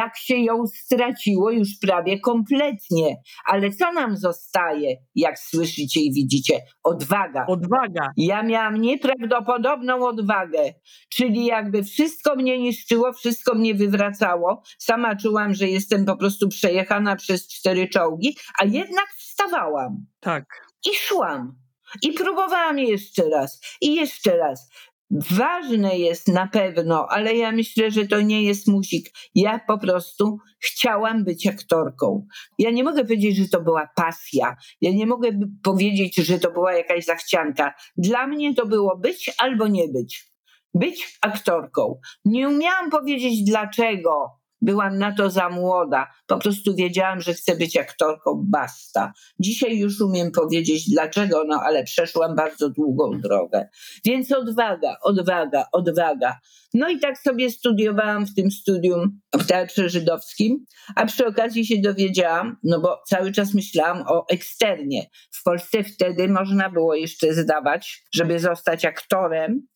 [0.00, 3.16] Jak się ją straciło już prawie kompletnie.
[3.46, 6.60] Ale co nam zostaje, jak słyszycie i widzicie?
[6.84, 7.46] Odwaga.
[7.46, 8.10] Odwaga.
[8.16, 10.74] Ja miałam nieprawdopodobną odwagę,
[11.08, 14.62] czyli jakby wszystko mnie niszczyło, wszystko mnie wywracało.
[14.78, 20.06] Sama czułam, że jestem po prostu przejechana przez cztery czołgi, a jednak wstawałam.
[20.20, 20.44] Tak.
[20.86, 21.60] I szłam.
[22.02, 24.70] I próbowałam jeszcze raz, i jeszcze raz.
[25.10, 29.10] Ważne jest na pewno, ale ja myślę, że to nie jest musik.
[29.34, 32.26] Ja po prostu chciałam być aktorką.
[32.58, 34.56] Ja nie mogę powiedzieć, że to była pasja.
[34.80, 35.28] Ja nie mogę
[35.62, 37.74] powiedzieć, że to była jakaś zachcianka.
[37.96, 40.30] Dla mnie to było być albo nie być.
[40.74, 42.00] Być aktorką.
[42.24, 46.06] Nie umiałam powiedzieć dlaczego Byłam na to za młoda.
[46.26, 49.12] Po prostu wiedziałam, że chcę być aktorką, basta.
[49.38, 53.68] Dzisiaj już umiem powiedzieć dlaczego, no ale przeszłam bardzo długą drogę.
[54.04, 56.38] Więc odwaga, odwaga, odwaga.
[56.74, 60.64] No i tak sobie studiowałam w tym studium w Teatrze Żydowskim,
[60.96, 65.06] a przy okazji się dowiedziałam, no bo cały czas myślałam o eksternie.
[65.30, 69.66] W Polsce wtedy można było jeszcze zdawać, żeby zostać aktorem,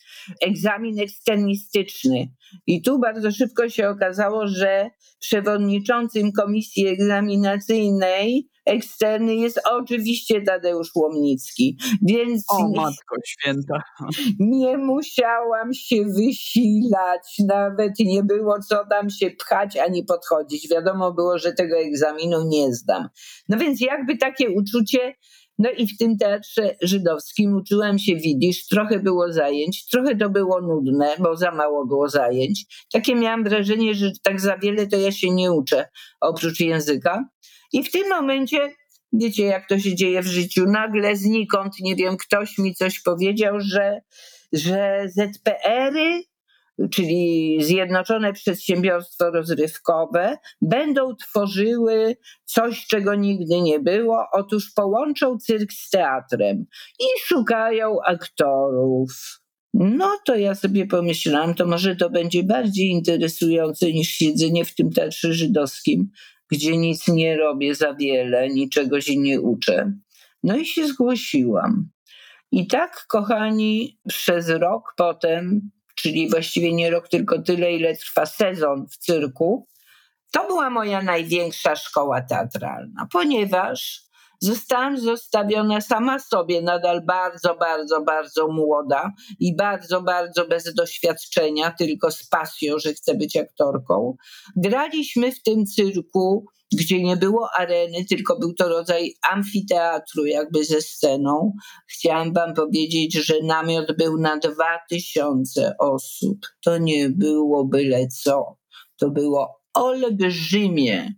[0.40, 2.28] egzamin eksternistyczny.
[2.66, 4.73] I tu bardzo szybko się okazało, że
[5.20, 11.78] przewodniczącym komisji egzaminacyjnej eksterny jest oczywiście Tadeusz Łomnicki.
[12.02, 13.82] Więc o matko święta.
[14.38, 20.68] Nie musiałam się wysilać, nawet nie było co tam się pchać ani podchodzić.
[20.68, 23.08] Wiadomo było, że tego egzaminu nie zdam.
[23.48, 25.14] No więc jakby takie uczucie
[25.58, 30.60] no i w tym teatrze żydowskim uczyłam się widzisz, trochę było zajęć, trochę to było
[30.60, 32.84] nudne, bo za mało było zajęć.
[32.92, 35.88] Takie miałam wrażenie, że tak za wiele to ja się nie uczę,
[36.20, 37.24] oprócz języka.
[37.72, 38.74] I w tym momencie,
[39.12, 43.60] wiecie jak to się dzieje w życiu, nagle znikąd, nie wiem, ktoś mi coś powiedział,
[43.60, 44.00] że,
[44.52, 46.33] że ZPR-y
[46.90, 54.24] czyli Zjednoczone Przedsiębiorstwo Rozrywkowe, będą tworzyły coś, czego nigdy nie było.
[54.32, 56.66] Otóż połączą cyrk z teatrem
[57.00, 59.40] i szukają aktorów.
[59.74, 64.90] No to ja sobie pomyślałam, to może to będzie bardziej interesujące niż siedzenie w tym
[64.90, 66.10] teatrze żydowskim,
[66.50, 69.92] gdzie nic nie robię za wiele, niczego się nie uczę.
[70.42, 71.88] No i się zgłosiłam.
[72.52, 75.70] I tak, kochani, przez rok potem
[76.04, 79.68] czyli właściwie nie rok, tylko tyle, ile trwa sezon w cyrku,
[80.32, 84.02] to była moja największa szkoła teatralna, ponieważ
[84.44, 92.10] zostałam zostawiona sama sobie, nadal bardzo, bardzo, bardzo młoda i bardzo, bardzo bez doświadczenia, tylko
[92.10, 94.16] z pasją, że chcę być aktorką.
[94.56, 100.80] Graliśmy w tym cyrku gdzie nie było areny, tylko był to rodzaj amfiteatru, jakby ze
[100.80, 101.52] sceną.
[101.86, 106.38] Chciałam Wam powiedzieć, że namiot był na dwa tysiące osób.
[106.64, 108.56] To nie było byle co.
[108.96, 111.14] To było olbrzymie.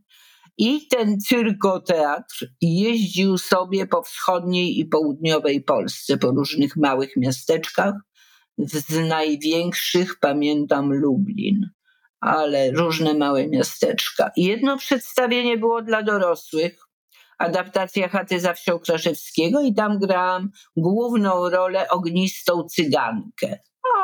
[0.58, 7.94] I ten cyrkoteatr jeździł sobie po wschodniej i południowej Polsce, po różnych małych miasteczkach.
[8.58, 11.70] Z największych pamiętam Lublin
[12.20, 14.30] ale różne małe miasteczka.
[14.36, 16.78] Jedno przedstawienie było dla dorosłych,
[17.38, 23.58] adaptacja chaty za wsią Kraszewskiego i tam grałam główną rolę ognistą cygankę.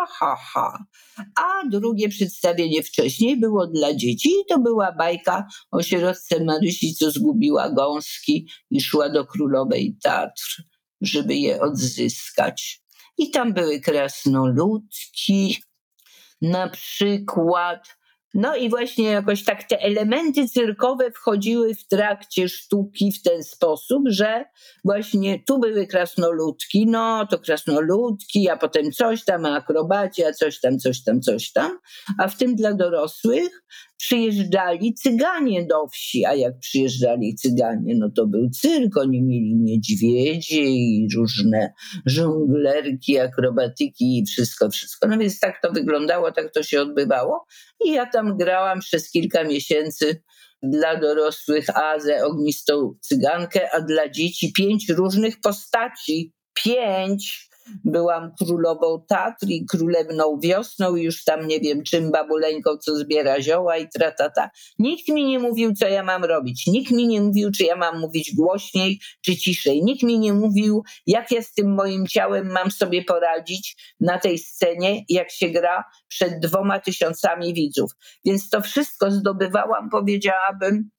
[0.08, 0.78] Ha, ha.
[1.16, 7.10] A drugie przedstawienie wcześniej było dla dzieci i to była bajka o sierotce Marysi, co
[7.10, 10.62] zgubiła gąski i szła do królowej Tatr,
[11.00, 12.82] żeby je odzyskać.
[13.18, 15.62] I tam były krasnoludki,
[16.42, 18.01] na przykład
[18.34, 24.02] no i właśnie jakoś tak te elementy cyrkowe wchodziły w trakcie sztuki w ten sposób,
[24.06, 24.44] że
[24.84, 31.02] właśnie tu były krasnoludki, no to krasnoludki, a potem coś tam, akrobacja, coś tam, coś
[31.04, 31.78] tam, coś tam,
[32.18, 33.62] a w tym dla dorosłych
[34.02, 40.62] przyjeżdżali cyganie do wsi, a jak przyjeżdżali cyganie, no to był cyrk, oni mieli niedźwiedzie
[40.62, 41.72] i różne
[42.06, 45.08] żonglerki, akrobatyki i wszystko, wszystko.
[45.08, 47.46] No więc tak to wyglądało, tak to się odbywało
[47.84, 50.22] i ja tam grałam przez kilka miesięcy
[50.62, 56.32] dla dorosłych Azę, ognistą cygankę, a dla dzieci pięć różnych postaci.
[56.54, 57.51] Pięć
[57.84, 63.42] byłam królową Tatr i królewną wiosną i już tam nie wiem czym babuleńką, co zbiera
[63.42, 64.50] zioła i tratata.
[64.78, 66.66] Nikt mi nie mówił, co ja mam robić.
[66.66, 69.84] Nikt mi nie mówił, czy ja mam mówić głośniej, czy ciszej.
[69.84, 74.38] Nikt mi nie mówił, jak ja z tym moim ciałem mam sobie poradzić na tej
[74.38, 77.90] scenie, jak się gra przed dwoma tysiącami widzów.
[78.24, 80.90] Więc to wszystko zdobywałam, powiedziałabym,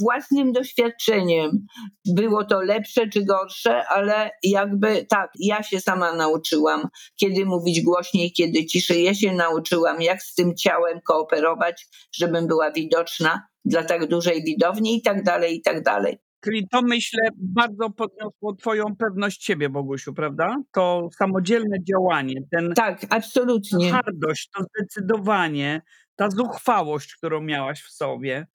[0.00, 1.66] własnym doświadczeniem.
[2.06, 8.32] Było to lepsze czy gorsze, ale jakby tak, ja się sama nauczyłam, kiedy mówić głośniej,
[8.32, 9.04] kiedy ciszej.
[9.04, 14.96] Ja się nauczyłam, jak z tym ciałem kooperować, żebym była widoczna dla tak dużej widowni
[14.96, 16.18] i tak dalej, i tak dalej.
[16.44, 20.56] Czyli to myślę bardzo podniosło Twoją pewność siebie, Bogusiu, prawda?
[20.72, 22.74] To samodzielne działanie, ten.
[22.74, 23.88] Tak, absolutnie.
[23.88, 25.82] Twardość, to zdecydowanie,
[26.16, 28.46] ta zuchwałość, którą miałaś w sobie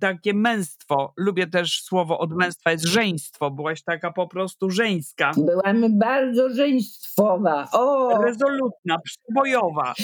[0.00, 1.12] takie męstwo.
[1.16, 3.50] Lubię też słowo od męstwa jest żeństwo.
[3.50, 5.32] Byłaś taka po prostu żeńska.
[5.36, 7.68] Byłam bardzo żeństwowa.
[7.72, 8.18] O!
[8.22, 9.94] Rezolutna, przebojowa.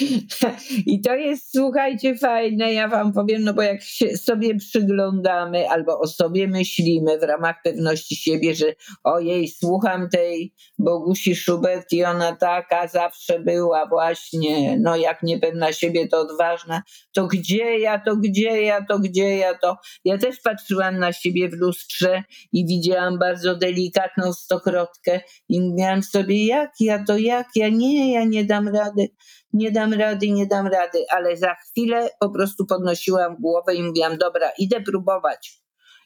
[0.86, 5.98] I to jest, słuchajcie, fajne, ja wam powiem, no bo jak się sobie przyglądamy albo
[5.98, 12.36] o sobie myślimy w ramach pewności siebie, że ojej, słucham tej Bogusi Schubert i ona
[12.36, 18.62] taka zawsze była właśnie, no jak niepewna siebie, to odważna, to gdzie ja, to gdzie
[18.62, 19.76] ja, to gdzie ja to.
[20.04, 26.46] Ja też patrzyłam na siebie w lustrze i widziałam bardzo delikatną stokrotkę i mówiłam sobie,
[26.46, 29.08] jak ja to, jak ja, nie, ja nie dam rady,
[29.52, 34.18] nie dam rady, nie dam rady, ale za chwilę po prostu podnosiłam głowę i mówiłam,
[34.18, 35.60] dobra, idę próbować,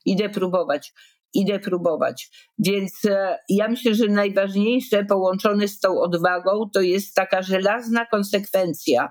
[0.04, 0.92] idę próbować
[1.35, 2.30] idę próbować.
[2.59, 9.09] Więc e, ja myślę, że najważniejsze połączone z tą odwagą to jest taka żelazna konsekwencja,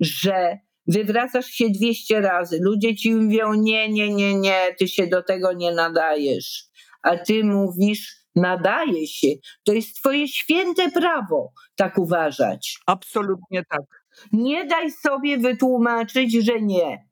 [0.00, 5.22] że wywracasz się 200 razy, ludzie ci mówią nie, nie, nie, nie, ty się do
[5.22, 6.64] tego nie nadajesz,
[7.02, 9.28] a ty mówisz nadaje się.
[9.64, 12.78] To jest twoje święte prawo tak uważać.
[12.86, 14.04] Absolutnie tak.
[14.32, 17.06] Nie daj sobie wytłumaczyć, że nie.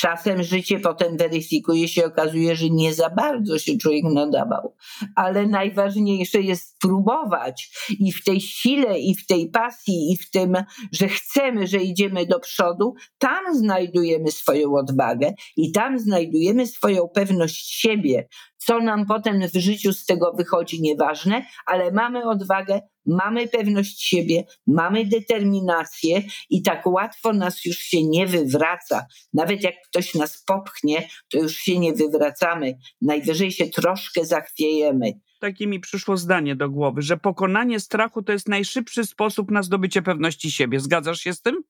[0.00, 4.76] Czasem życie potem weryfikuje się, okazuje, że nie za bardzo się człowiek nadawał,
[5.16, 10.52] ale najważniejsze jest próbować i w tej sile, i w tej pasji, i w tym,
[10.92, 17.80] że chcemy, że idziemy do przodu, tam znajdujemy swoją odwagę i tam znajdujemy swoją pewność
[17.80, 18.28] siebie.
[18.66, 24.44] Co nam potem w życiu z tego wychodzi, nieważne, ale mamy odwagę, mamy pewność siebie,
[24.66, 29.06] mamy determinację i tak łatwo nas już się nie wywraca.
[29.32, 32.78] Nawet jak ktoś nas popchnie, to już się nie wywracamy.
[33.02, 35.12] Najwyżej się troszkę zachwiejemy.
[35.40, 40.02] Takie mi przyszło zdanie do głowy, że pokonanie strachu to jest najszybszy sposób na zdobycie
[40.02, 40.80] pewności siebie.
[40.80, 41.62] Zgadzasz się z tym?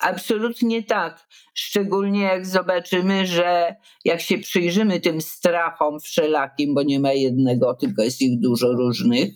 [0.00, 1.28] Absolutnie tak.
[1.54, 8.02] Szczególnie jak zobaczymy, że jak się przyjrzymy tym strachom wszelakim, bo nie ma jednego, tylko
[8.02, 9.34] jest ich dużo różnych,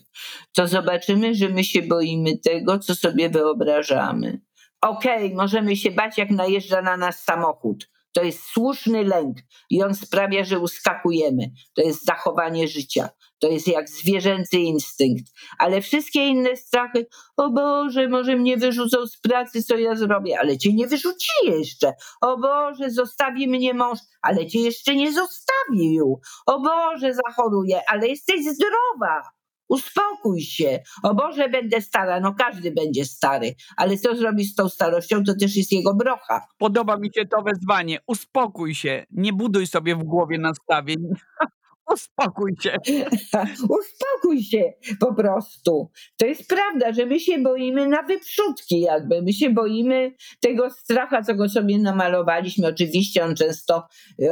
[0.53, 4.41] to zobaczymy, że my się boimy tego, co sobie wyobrażamy.
[4.81, 7.89] Okej, okay, możemy się bać, jak najeżdża na nas samochód.
[8.13, 9.37] To jest słuszny lęk
[9.69, 11.51] i on sprawia, że uskakujemy.
[11.75, 13.09] To jest zachowanie życia.
[13.39, 15.23] To jest jak zwierzęcy instynkt.
[15.59, 17.07] Ale wszystkie inne strachy,
[17.37, 20.39] o Boże, może mnie wyrzucą z pracy, co ja zrobię?
[20.39, 21.93] Ale cię nie wyrzuci jeszcze.
[22.21, 26.21] O Boże, zostawi mnie mąż, ale cię jeszcze nie zostawił.
[26.45, 29.38] O Boże, zachoruję, ale jesteś zdrowa.
[29.69, 30.79] Uspokój się.
[31.03, 32.19] O Boże, będę stara.
[32.19, 36.47] No każdy będzie stary, ale co zrobi z tą starością, to też jest jego brocha.
[36.57, 37.99] Podoba mi się to wezwanie.
[38.07, 39.05] Uspokój się.
[39.11, 40.97] Nie buduj sobie w głowie nastawień.
[41.93, 42.77] Uspokój się.
[43.79, 45.91] Uspokój się po prostu.
[46.17, 49.21] To jest prawda, że my się boimy na wyprzódki jakby.
[49.21, 52.67] My się boimy tego stracha, co go sobie namalowaliśmy.
[52.67, 53.87] Oczywiście on często,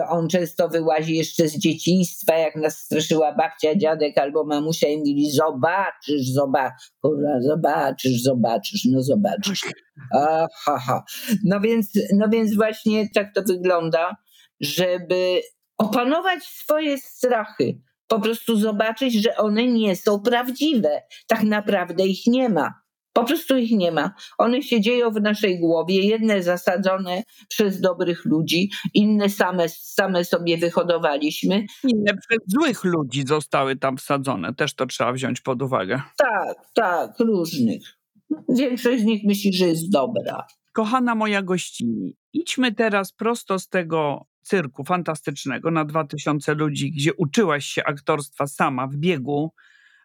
[0.10, 5.32] on często wyłazi jeszcze z dzieciństwa, jak nas straszyła babcia, dziadek albo mamusia i mówili
[5.32, 6.92] zobaczysz, zobaczysz,
[7.40, 9.62] zobaczysz, zobaczysz, no zobaczysz.
[10.68, 11.04] Aha.
[11.46, 14.16] No więc, no więc właśnie tak to wygląda,
[14.60, 15.42] żeby
[15.78, 21.02] opanować swoje strachy, po prostu zobaczyć, że one nie są prawdziwe.
[21.28, 22.74] Tak naprawdę ich nie ma.
[23.14, 24.14] Po prostu ich nie ma.
[24.38, 30.58] One się dzieją w naszej głowie, jedne zasadzone przez dobrych ludzi, inne same, same sobie
[30.58, 31.66] wyhodowaliśmy.
[31.84, 34.54] Inne przez złych ludzi zostały tam wsadzone.
[34.54, 36.02] Też to trzeba wziąć pod uwagę.
[36.18, 37.82] Tak, tak, różnych.
[38.50, 40.46] Większość z nich myśli, że jest dobra.
[40.74, 47.66] Kochana moja gościni, idźmy teraz prosto z tego cyrku fantastycznego na 2000 ludzi, gdzie uczyłaś
[47.66, 49.54] się aktorstwa sama w biegu,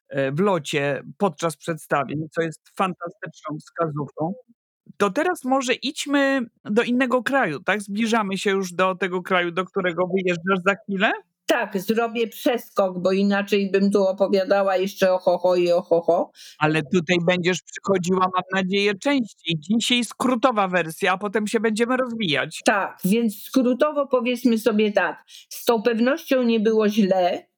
[0.09, 4.35] e, w locie, podczas przedstawień, co jest fantastyczną wskazówką.
[4.97, 7.83] To teraz może idźmy do innego kraju, tak?
[7.83, 11.13] Zbliżamy się już do tego kraju, do którego wyjeżdżasz za chwilę?
[11.47, 16.31] Tak, zrobię przeskok, bo inaczej bym tu opowiadała jeszcze o ho i o ho.
[16.59, 19.57] Ale tutaj będziesz przychodziła, mam nadzieję, częściej.
[19.59, 22.61] Dzisiaj skrótowa wersja, a potem się będziemy rozwijać.
[22.65, 25.25] Tak, więc skrótowo powiedzmy sobie tak.
[25.49, 27.52] Z tą pewnością nie było źle,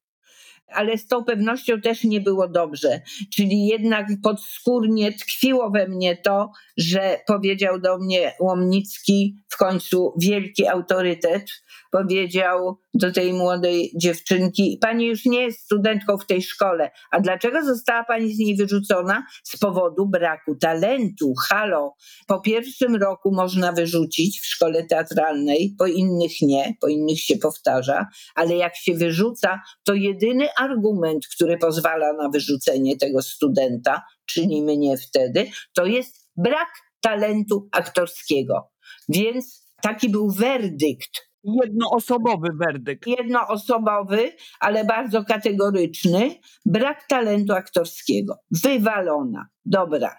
[0.73, 3.01] ale z tą pewnością też nie było dobrze.
[3.35, 10.67] Czyli jednak podskórnie tkwiło we mnie to, że powiedział do mnie Łomnicki w końcu wielki
[10.67, 11.45] autorytet,
[11.91, 16.91] powiedział do tej młodej dziewczynki: Pani już nie jest studentką w tej szkole.
[17.11, 19.27] A dlaczego została pani z niej wyrzucona?
[19.45, 21.35] Z powodu braku talentu.
[21.49, 21.95] Halo.
[22.27, 28.07] Po pierwszym roku można wyrzucić w szkole teatralnej, po innych nie, po innych się powtarza,
[28.35, 34.97] ale jak się wyrzuca, to jedyny argument, który pozwala na wyrzucenie tego studenta, czyli mnie
[34.97, 36.69] wtedy, to jest brak
[37.01, 38.71] talentu aktorskiego.
[39.09, 43.07] Więc taki był werdykt Jednoosobowy werdykt.
[43.07, 46.31] Jednoosobowy, ale bardzo kategoryczny.
[46.67, 48.39] Brak talentu aktorskiego.
[48.51, 49.47] Wywalona.
[49.65, 50.17] Dobra.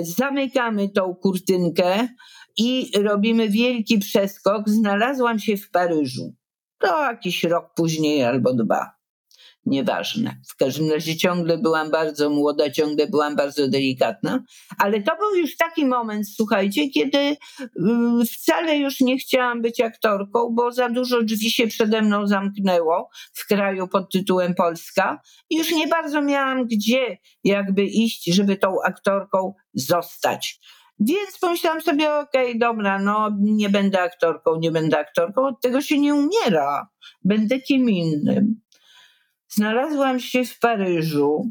[0.00, 2.08] Zamykamy tą kurtynkę
[2.56, 4.68] i robimy wielki przeskok.
[4.68, 6.34] Znalazłam się w Paryżu.
[6.78, 8.95] To jakiś rok później albo dwa
[9.66, 10.36] nieważne.
[10.48, 14.44] W każdym razie ciągle byłam bardzo młoda, ciągle byłam bardzo delikatna,
[14.78, 17.36] ale to był już taki moment, słuchajcie, kiedy y,
[18.32, 23.46] wcale już nie chciałam być aktorką, bo za dużo drzwi się przede mną zamknęło w
[23.46, 29.54] kraju pod tytułem Polska i już nie bardzo miałam gdzie jakby iść, żeby tą aktorką
[29.74, 30.60] zostać.
[31.00, 35.80] Więc pomyślałam sobie, okej, okay, dobra, no nie będę aktorką, nie będę aktorką, od tego
[35.80, 36.88] się nie umiera.
[37.24, 38.60] Będę kim innym.
[39.56, 41.50] Znalazłam się w Paryżu,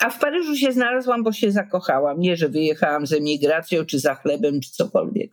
[0.00, 2.20] a w Paryżu się znalazłam, bo się zakochałam.
[2.20, 5.30] Nie, że wyjechałam z emigracją, czy za chlebem, czy cokolwiek.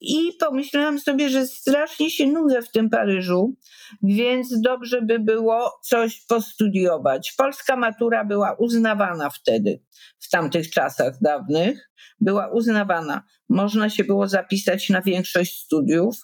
[0.00, 3.54] I pomyślałam sobie, że strasznie się nudzę w tym Paryżu,
[4.02, 7.34] więc dobrze by było coś postudiować.
[7.38, 9.82] Polska matura była uznawana wtedy,
[10.18, 11.90] w tamtych czasach dawnych,
[12.20, 13.22] była uznawana.
[13.48, 16.16] Można się było zapisać na większość studiów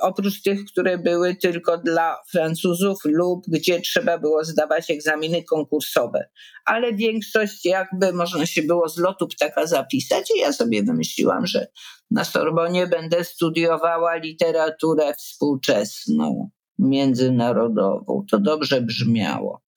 [0.00, 6.28] oprócz tych, które były tylko dla Francuzów lub gdzie trzeba było zdawać egzaminy konkursowe.
[6.64, 11.66] Ale większość jakby można się było z lotu ptaka zapisać i ja sobie wymyśliłam, że
[12.10, 18.24] na Sorbonie będę studiowała literaturę współczesną, międzynarodową.
[18.30, 19.67] To dobrze brzmiało.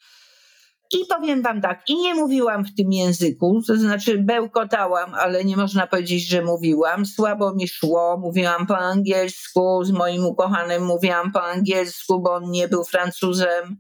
[0.94, 5.58] I powiem wam tak, i nie mówiłam w tym języku, to znaczy bełkotałam, ale nie
[5.58, 7.06] można powiedzieć, że mówiłam.
[7.06, 12.68] Słabo mi szło, mówiłam po angielsku, z moim ukochanym mówiłam po angielsku, bo on nie
[12.68, 13.78] był Francuzem.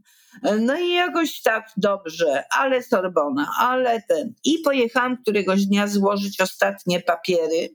[0.59, 4.33] No i jakoś tak dobrze, ale Sorbona, ale ten.
[4.43, 7.69] I pojechałam któregoś dnia złożyć ostatnie papiery,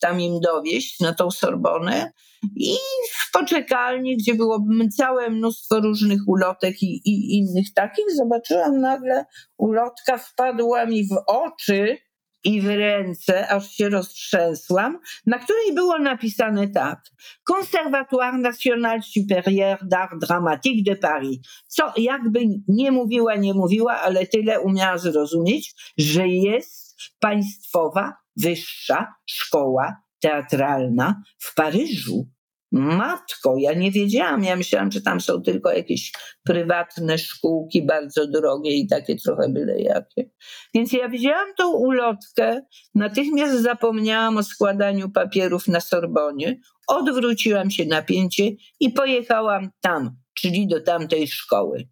[0.00, 2.12] tam im dowieść na tą Sorbonę.
[2.56, 2.74] I
[3.12, 9.24] w poczekalni, gdzie było całe mnóstwo różnych ulotek i, i innych takich, zobaczyłam nagle
[9.58, 11.98] ulotka, wpadła mi w oczy
[12.44, 17.00] i w ręce, aż się roztrzęsłam, na której było napisane tak.
[17.44, 21.38] Conservatoire National Supérieur d'Art Dramatique de Paris.
[21.66, 29.96] Co jakby nie mówiła, nie mówiła, ale tyle umiała zrozumieć, że jest państwowa wyższa szkoła
[30.20, 32.28] teatralna w Paryżu.
[32.72, 36.12] Matko, ja nie wiedziałam, ja myślałam, że tam są tylko jakieś
[36.44, 40.30] prywatne szkółki bardzo drogie i takie trochę byle jakie.
[40.74, 42.62] Więc ja widziałam tą ulotkę,
[42.94, 48.50] natychmiast zapomniałam o składaniu papierów na Sorbonie, odwróciłam się na pięcie
[48.80, 51.88] i pojechałam tam, czyli do tamtej szkoły.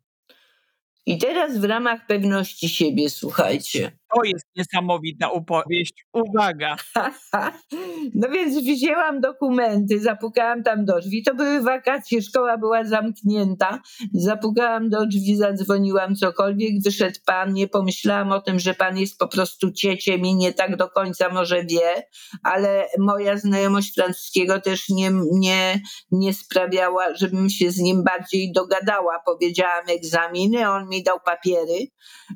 [1.07, 3.99] I teraz w ramach pewności siebie, słuchajcie.
[4.14, 6.06] To jest niesamowita opowieść.
[6.12, 6.76] Uwaga.
[8.14, 11.22] no więc wzięłam dokumenty, zapukałam tam do drzwi.
[11.22, 13.80] To były wakacje, szkoła była zamknięta.
[14.14, 16.70] Zapukałam do drzwi, zadzwoniłam cokolwiek.
[16.84, 20.76] Wyszedł pan, nie pomyślałam o tym, że pan jest po prostu cieciem i nie tak
[20.76, 22.06] do końca może wie,
[22.42, 25.80] ale moja znajomość francuskiego też nie, nie,
[26.11, 29.20] nie sprawiała, żebym się z nim bardziej dogadała.
[29.26, 31.86] Powiedziałam egzaminy, on mi dał papiery.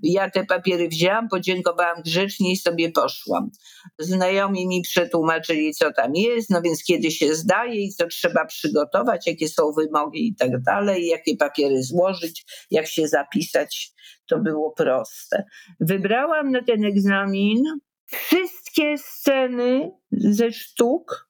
[0.02, 3.50] Ja te papiery wzięłam, podziękowałam podziękowałam grzecznie i sobie poszłam.
[3.98, 9.26] Znajomi mi przetłumaczyli, co tam jest, no więc kiedy się zdaje i co trzeba przygotować,
[9.26, 13.92] jakie są wymogi i tak dalej, jakie papiery złożyć, jak się zapisać.
[14.26, 15.44] To było proste.
[15.80, 17.62] Wybrałam na ten egzamin
[18.06, 21.28] wszystkie sceny ze sztuk,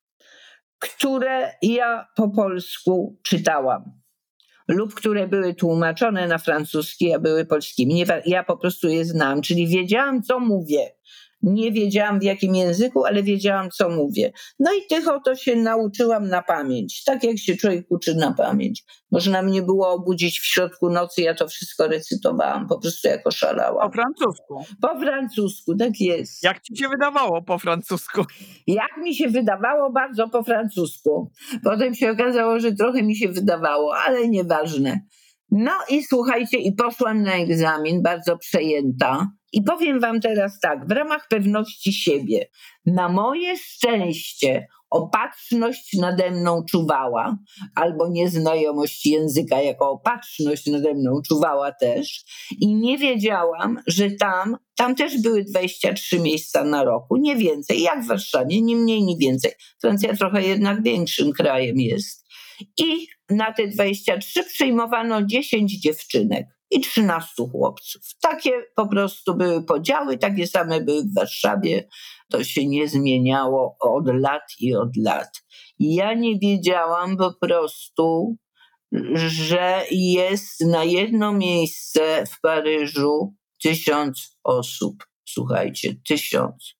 [0.78, 4.01] które ja po polsku czytałam
[4.68, 8.04] lub które były tłumaczone na francuski, a były polskimi.
[8.26, 10.92] ja po prostu je znam, czyli wiedziałam, co mówię.
[11.42, 14.32] Nie wiedziałam w jakim języku, ale wiedziałam, co mówię.
[14.58, 18.84] No i tych oto się nauczyłam na pamięć, tak jak się człowiek uczy na pamięć.
[19.10, 23.86] Można mnie było obudzić w środku nocy, ja to wszystko recytowałam, po prostu jako szalała.
[23.88, 24.64] Po francusku?
[24.82, 26.42] Po francusku, tak jest.
[26.42, 28.24] Jak ci się wydawało po francusku?
[28.66, 31.30] Jak mi się wydawało, bardzo po francusku.
[31.64, 35.00] Potem się okazało, że trochę mi się wydawało, ale nieważne.
[35.50, 39.26] No i słuchajcie, i poszłam na egzamin, bardzo przejęta.
[39.52, 42.48] I powiem Wam teraz tak, w ramach pewności siebie,
[42.86, 47.38] na moje szczęście opatrzność nade mną czuwała,
[47.74, 52.24] albo nieznajomość języka jako opatrzność nade mną czuwała też.
[52.60, 58.04] I nie wiedziałam, że tam, tam też były 23 miejsca na roku, nie więcej, jak
[58.04, 59.52] w Warszawie, nie mniej, nie więcej.
[59.80, 62.26] Francja trochę jednak większym krajem jest.
[62.78, 68.02] I na te 23 przyjmowano 10 dziewczynek i 13 chłopców.
[68.20, 71.88] Takie po prostu były podziały, takie same były w Warszawie.
[72.30, 75.28] To się nie zmieniało od lat i od lat.
[75.78, 78.36] Ja nie wiedziałam po prostu,
[79.14, 85.04] że jest na jedno miejsce w Paryżu tysiąc osób.
[85.28, 86.74] Słuchajcie, tysiąc.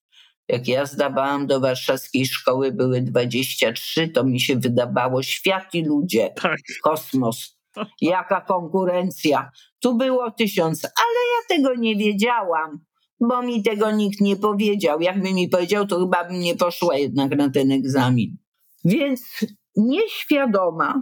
[0.49, 6.30] Jak ja zdawałam do warszawskiej szkoły, były 23, to mi się wydawało świat i ludzie,
[6.43, 6.59] tak.
[6.82, 7.61] kosmos.
[8.00, 9.50] Jaka konkurencja.
[9.80, 12.84] Tu było tysiąc, ale ja tego nie wiedziałam,
[13.20, 15.00] bo mi tego nikt nie powiedział.
[15.00, 18.36] Jakby mi powiedział, to chyba bym nie poszła jednak na ten egzamin.
[18.84, 19.46] Więc
[19.76, 21.00] nieświadoma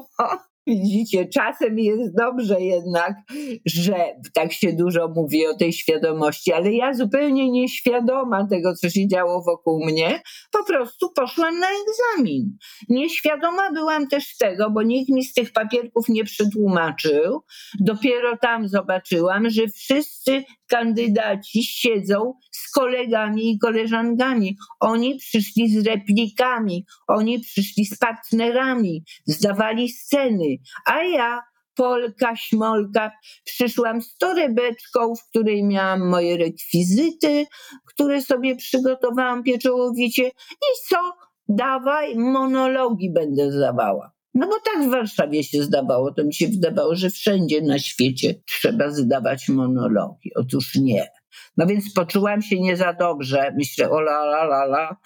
[0.68, 3.14] Widzicie, czasem jest dobrze jednak,
[3.66, 3.94] że
[4.34, 9.42] tak się dużo mówi o tej świadomości, ale ja zupełnie nieświadoma tego, co się działo
[9.42, 12.56] wokół mnie, po prostu poszłam na egzamin.
[12.88, 17.42] Nieświadoma byłam też tego, bo nikt mi z tych papierków nie przetłumaczył.
[17.80, 22.34] Dopiero tam zobaczyłam, że wszyscy kandydaci siedzą
[22.70, 24.56] kolegami i koleżankami.
[24.80, 30.56] Oni przyszli z replikami, oni przyszli z partnerami, zdawali sceny,
[30.86, 31.42] a ja
[31.78, 33.12] Polka, śmolka,
[33.44, 37.46] przyszłam z torebeczką, w której miałam moje rekwizyty,
[37.86, 41.12] które sobie przygotowałam pieczołowicie i co?
[41.48, 44.12] Dawaj, monologi będę zdawała.
[44.34, 48.34] No bo tak w Warszawie się zdawało, to mi się wydawało, że wszędzie na świecie
[48.46, 50.30] trzeba zdawać monologi.
[50.34, 51.06] Otóż nie.
[51.56, 53.52] No więc poczułam się nie za dobrze.
[53.58, 54.96] Myślę, o la la la la,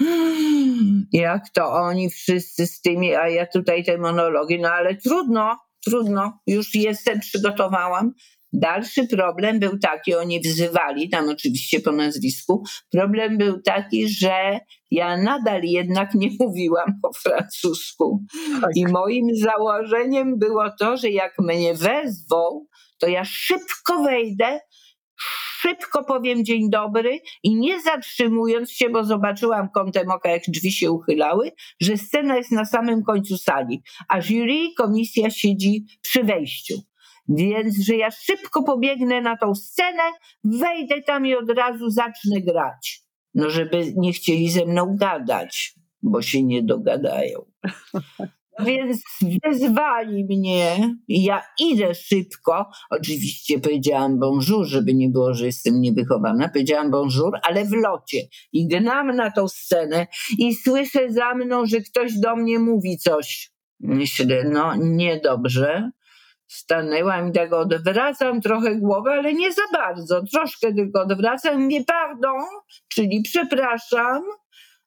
[1.12, 6.38] jak to oni wszyscy z tymi, a ja tutaj te monologi, no ale trudno, trudno,
[6.46, 8.12] już jestem, przygotowałam.
[8.52, 14.58] Dalszy problem był taki, oni wzywali, tam oczywiście po nazwisku, problem był taki, że
[14.90, 18.24] ja nadal jednak nie mówiłam po francusku.
[18.60, 18.70] Tak.
[18.76, 22.66] I moim założeniem było to, że jak mnie wezwą,
[22.98, 24.60] to ja szybko wejdę,
[25.62, 30.90] szybko powiem dzień dobry i nie zatrzymując się, bo zobaczyłam kątem oka, jak drzwi się
[30.90, 36.74] uchylały, że scena jest na samym końcu sali, a jury, komisja siedzi przy wejściu.
[37.28, 40.02] Więc, że ja szybko pobiegnę na tą scenę,
[40.44, 43.02] wejdę tam i od razu zacznę grać.
[43.34, 47.44] no żeby nie chcieli ze mną gadać, bo się nie dogadają.
[48.58, 49.02] Więc
[49.44, 52.70] wezwali mnie, ja idę szybko.
[52.90, 56.48] Oczywiście powiedziałam bonjour, żeby nie było, że jestem niewychowana.
[56.48, 58.18] Powiedziałam bonjour, ale w locie.
[58.52, 60.06] I gnam na tą scenę
[60.38, 63.52] i słyszę za mną, że ktoś do mnie mówi coś.
[63.80, 65.90] Myślę, no niedobrze.
[66.46, 70.22] Stanęłam i tak odwracam trochę głowę, ale nie za bardzo.
[70.32, 72.42] Troszkę tylko odwracam mówię pardon,
[72.88, 74.22] czyli przepraszam.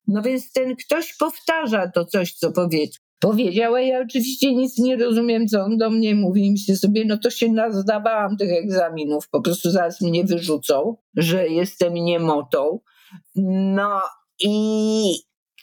[0.07, 3.04] No więc ten ktoś powtarza to coś, co powiedział.
[3.19, 6.45] Powiedziała, ja oczywiście nic nie rozumiem, co on do mnie mówi.
[6.45, 11.47] I myślę sobie, no to się nazdawałam tych egzaminów, po prostu zaraz mnie wyrzucą, że
[11.47, 12.79] jestem niemotą.
[13.35, 14.01] No
[14.39, 15.03] i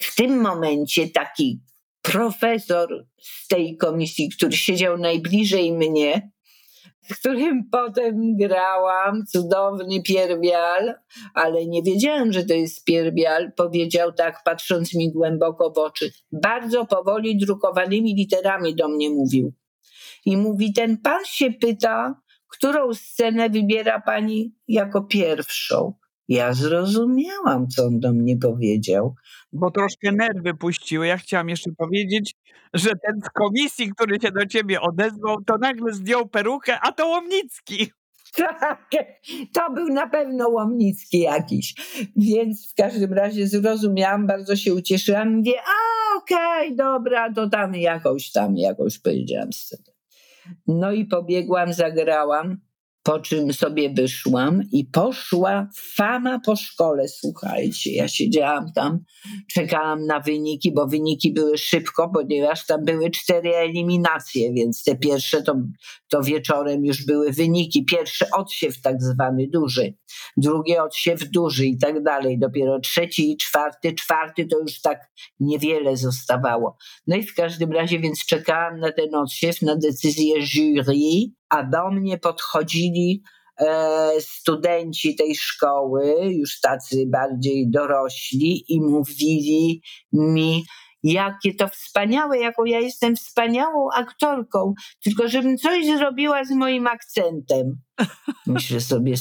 [0.00, 1.60] w tym momencie taki
[2.02, 6.31] profesor z tej komisji, który siedział najbliżej mnie,
[7.02, 10.94] z którym potem grałam, cudowny pierwial,
[11.34, 16.10] ale nie wiedziałam, że to jest pierwial, powiedział tak, patrząc mi głęboko w oczy.
[16.32, 19.52] Bardzo powoli drukowanymi literami do mnie mówił.
[20.24, 25.94] I mówi, ten pan się pyta, którą scenę wybiera pani jako pierwszą.
[26.32, 29.14] Ja zrozumiałam, co on do mnie powiedział.
[29.52, 31.06] Bo troszkę nerwy puściły.
[31.06, 32.34] Ja chciałam jeszcze powiedzieć,
[32.74, 37.08] że ten z komisji, który się do ciebie odezwał, to nagle zdjął perukę, a to
[37.08, 37.86] Łomnicki.
[38.36, 38.90] Tak,
[39.52, 41.74] to był na pewno Łomnicki jakiś.
[42.16, 45.36] Więc w każdym razie zrozumiałam, bardzo się ucieszyłam.
[45.36, 49.92] Mówię, a okej, okay, dobra, to tam jakąś tam, jakąś powiedziałam scenę.
[50.66, 52.56] No i pobiegłam, zagrałam
[53.02, 57.92] po czym sobie wyszłam i poszła fama po szkole, słuchajcie.
[57.92, 58.98] Ja siedziałam tam,
[59.52, 65.42] czekałam na wyniki, bo wyniki były szybko, ponieważ tam były cztery eliminacje, więc te pierwsze
[65.42, 65.54] to,
[66.08, 67.84] to wieczorem już były wyniki.
[67.84, 69.94] Pierwszy odsiew tak zwany duży,
[70.36, 72.38] drugi odsiew duży i tak dalej.
[72.38, 76.76] Dopiero trzeci i czwarty, czwarty to już tak niewiele zostawało.
[77.06, 81.90] No i w każdym razie więc czekałam na ten odsiew, na decyzję jury, a do
[81.90, 83.22] mnie podchodzili
[83.58, 89.82] e, studenci tej szkoły, już tacy bardziej dorośli, i mówili
[90.12, 90.64] mi,
[91.02, 94.74] jakie to wspaniałe, jaką ja jestem wspaniałą aktorką,
[95.04, 97.76] tylko żebym coś zrobiła z moim akcentem.
[98.46, 99.14] Myślę sobie,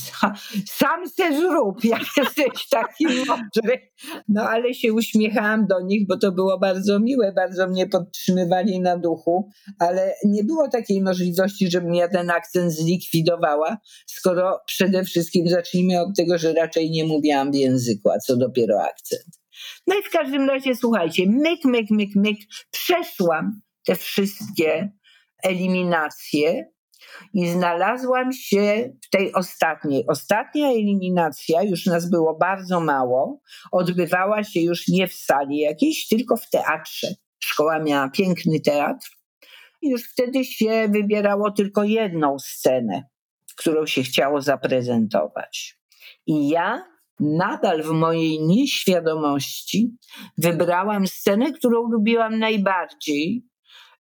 [0.70, 3.92] sam se zrób, jak jesteś taki mądry.
[4.28, 8.98] No ale się uśmiechałam do nich, bo to było bardzo miłe, bardzo mnie podtrzymywali na
[8.98, 13.78] duchu, ale nie było takiej możliwości, żebym ja ten akcent zlikwidowała,
[14.08, 18.82] skoro przede wszystkim zacznijmy od tego, że raczej nie mówiłam w języku, a co dopiero
[18.84, 19.41] akcent.
[19.88, 22.38] No i w każdym razie, słuchajcie, myk, myk, myk, myk,
[22.72, 24.92] przeszłam te wszystkie
[25.44, 26.66] eliminacje
[27.34, 30.06] i znalazłam się w tej ostatniej.
[30.08, 33.42] Ostatnia eliminacja, już nas było bardzo mało,
[33.72, 37.08] odbywała się już nie w sali jakiejś, tylko w teatrze.
[37.44, 39.10] Szkoła miała piękny teatr
[39.82, 43.04] i już wtedy się wybierało tylko jedną scenę,
[43.58, 45.80] którą się chciało zaprezentować.
[46.28, 46.91] I ja
[47.22, 49.96] nadal w mojej nieświadomości
[50.38, 53.46] wybrałam scenę, którą lubiłam najbardziej,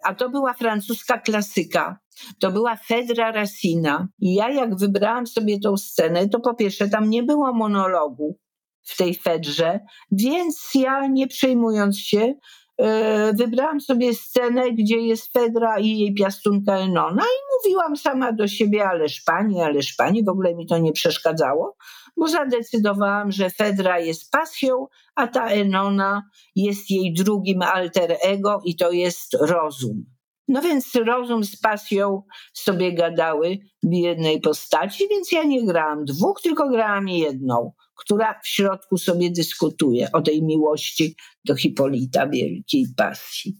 [0.04, 1.98] a to była francuska klasyka.
[2.40, 4.08] To była Fedra Racina.
[4.18, 8.38] I ja, jak wybrałam sobie tą scenę, to po pierwsze tam nie było monologu
[8.82, 9.80] w tej Fedrze,
[10.12, 12.34] więc ja, nie przejmując się,
[12.78, 18.48] e, wybrałam sobie scenę, gdzie jest Fedra i jej piastunka Enona i mówiłam sama do
[18.48, 21.76] siebie, ależ pani, ależ pani, w ogóle mi to nie przeszkadzało,
[22.18, 26.22] bo zadecydowałam, że Fedra jest pasją, a ta Enona
[26.56, 30.04] jest jej drugim alter ego i to jest rozum.
[30.48, 36.40] No więc rozum z pasją sobie gadały w jednej postaci, więc ja nie grałam dwóch,
[36.42, 43.54] tylko grałam jedną, która w środku sobie dyskutuje o tej miłości do Hipolita, wielkiej pasji.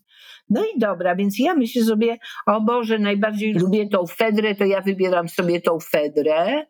[0.51, 4.81] No i dobra, więc ja myślę sobie, o Boże, najbardziej lubię tą Fedrę, to ja
[4.81, 6.67] wybieram sobie tą Fedrę.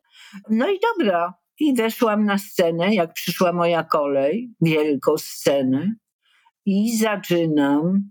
[0.51, 5.95] No i dobra, i weszłam na scenę, jak przyszła moja kolej, wielką scenę,
[6.67, 8.11] i zaczynam.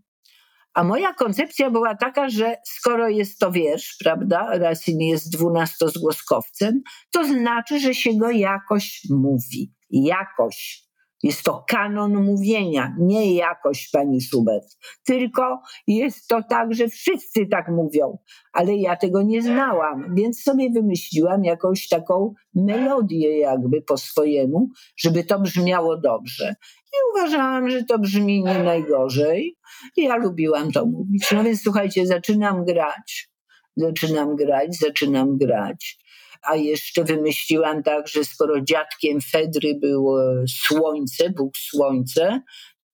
[0.74, 6.82] A moja koncepcja była taka, że skoro jest to wiersz, prawda, Racine jest dwunastozgłoskowcem,
[7.12, 9.74] to znaczy, że się go jakoś mówi.
[9.90, 10.87] Jakoś.
[11.24, 17.68] Jest to kanon mówienia, nie jakość pani Schubert, tylko jest to tak, że wszyscy tak
[17.68, 18.18] mówią,
[18.54, 25.24] ale ja tego nie znałam, więc sobie wymyśliłam jakąś taką melodię jakby po swojemu, żeby
[25.24, 26.56] to brzmiało dobrze.
[26.94, 29.58] I uważałam, że to brzmi nie najgorzej.
[29.98, 31.32] I ja lubiłam to mówić.
[31.32, 33.30] No więc słuchajcie, zaczynam grać,
[33.76, 36.07] zaczynam grać, zaczynam grać
[36.48, 42.42] a jeszcze wymyśliłam tak, że skoro dziadkiem Fedry było Słońce, Bóg Słońce,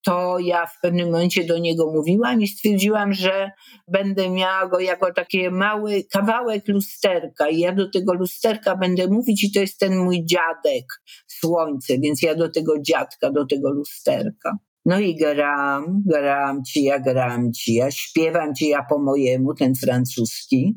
[0.04, 3.50] to ja w pewnym momencie do niego mówiłam i stwierdziłam, że
[3.88, 9.44] będę miała go jako taki mały kawałek lusterka i ja do tego lusterka będę mówić
[9.44, 10.84] i to jest ten mój dziadek,
[11.26, 14.58] słońce, więc ja do tego dziadka, do tego lusterka.
[14.84, 19.74] No i gram, gram ci, ja gram ci, ja śpiewam ci, ja po mojemu, ten
[19.74, 20.74] francuski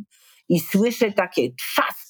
[0.50, 2.07] i słyszę takie trzask,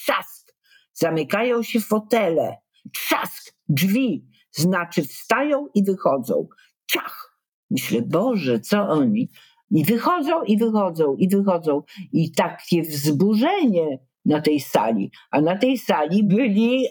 [0.00, 0.54] trzask.
[0.92, 2.56] Zamykają się fotele,
[2.94, 6.48] trzask, drzwi, znaczy wstają i wychodzą.
[6.86, 7.40] Ciach!
[7.70, 9.30] Myślę, Boże, co oni?
[9.70, 11.82] I wychodzą, i wychodzą, i wychodzą.
[12.12, 15.10] I takie wzburzenie na tej sali.
[15.30, 16.86] A na tej sali byli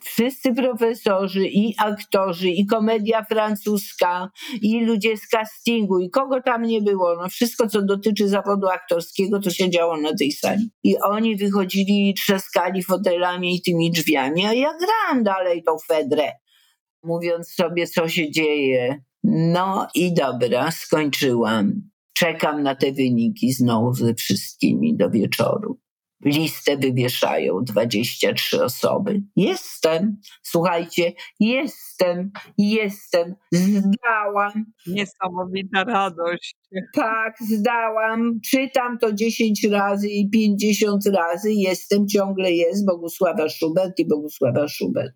[0.00, 4.30] wszyscy profesorzy i aktorzy i komedia francuska
[4.62, 9.40] i ludzie z castingu i kogo tam nie było, no wszystko co dotyczy zawodu aktorskiego
[9.40, 10.70] to się działo na tej sali.
[10.82, 16.32] I oni wychodzili i trzaskali fotelami i tymi drzwiami, a ja grałam dalej tą Fedrę
[17.02, 19.02] mówiąc sobie, co się dzieje.
[19.24, 21.72] No i dobra, skończyłam.
[22.12, 25.78] Czekam na te wyniki znowu ze wszystkimi do wieczoru.
[26.24, 29.22] Listę wywieszają 23 osoby.
[29.36, 34.64] Jestem, słuchajcie, jestem, jestem, zdałam.
[34.86, 36.56] Niesamowita radość.
[36.94, 38.40] Tak, zdałam.
[38.50, 41.52] Czytam to 10 razy i 50 razy.
[41.52, 45.14] Jestem, ciągle jest Bogusława Szubert i Bogusława Szubert.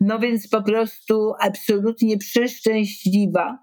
[0.00, 3.58] No więc po prostu absolutnie przeszczęśliwa.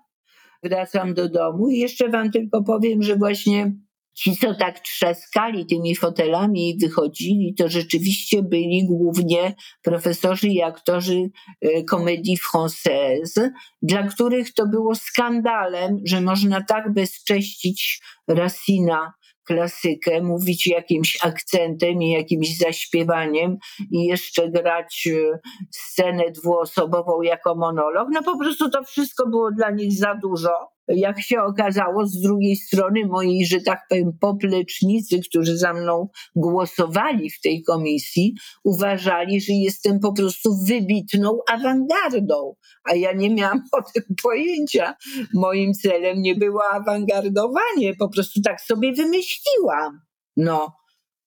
[0.64, 3.76] Wracam do domu i jeszcze wam tylko powiem, że właśnie
[4.18, 11.30] ci, co tak trzaskali tymi fotelami i wychodzili, to rzeczywiście byli głównie profesorzy i aktorzy
[11.90, 13.50] komedii française,
[13.82, 19.14] dla których to było skandalem, że można tak bezcześcić Racina
[19.48, 23.58] klasykę, mówić jakimś akcentem i jakimś zaśpiewaniem
[23.92, 25.40] i jeszcze grać e,
[25.72, 28.08] scenę dwuosobową jako monolog.
[28.12, 30.77] No po prostu to wszystko było dla nich za dużo.
[30.88, 37.30] Jak się okazało, z drugiej strony moi, że tak powiem, poplecznicy, którzy za mną głosowali
[37.30, 43.82] w tej komisji, uważali, że jestem po prostu wybitną awangardą, a ja nie miałam o
[43.94, 44.96] tym pojęcia.
[45.34, 50.02] Moim celem nie było awangardowanie, po prostu tak sobie wymyśliłam.
[50.38, 50.74] No,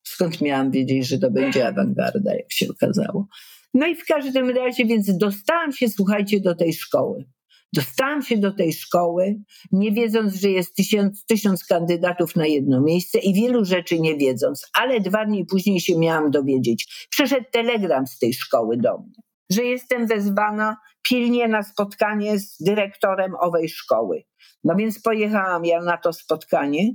[0.02, 3.26] skąd miałam wiedzieć, że to będzie awangarda, jak się okazało.
[3.74, 7.24] No i w każdym razie, więc dostałam się, słuchajcie, do tej szkoły.
[7.72, 9.36] Dostałam się do tej szkoły,
[9.72, 14.66] nie wiedząc, że jest tysiąc, tysiąc kandydatów na jedno miejsce i wielu rzeczy nie wiedząc,
[14.72, 17.06] ale dwa dni później się miałam dowiedzieć.
[17.10, 19.14] Przyszedł telegram z tej szkoły do mnie,
[19.50, 24.22] że jestem wezwana pilnie na spotkanie z dyrektorem owej szkoły.
[24.64, 26.90] No więc pojechałam ja na to spotkanie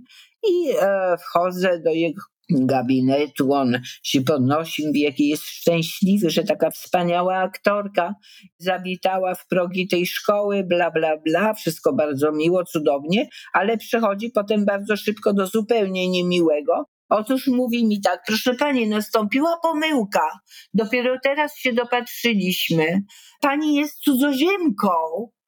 [0.47, 6.72] i e, wchodzę do jego gabinetu, on się podnosi, mówi, jaki jest szczęśliwy, że taka
[6.72, 8.16] wspaniała aktorka
[8.58, 14.66] zawitała w progi tej szkoły, bla, bla, bla, wszystko bardzo miło, cudownie, ale przechodzi potem
[14.66, 16.86] bardzo szybko do zupełnie niemiłego.
[17.10, 20.30] Otóż mówi mi tak, proszę pani, nastąpiła pomyłka.
[20.74, 23.02] Dopiero teraz się dopatrzyliśmy.
[23.41, 24.89] Pani jest cudzoziemką.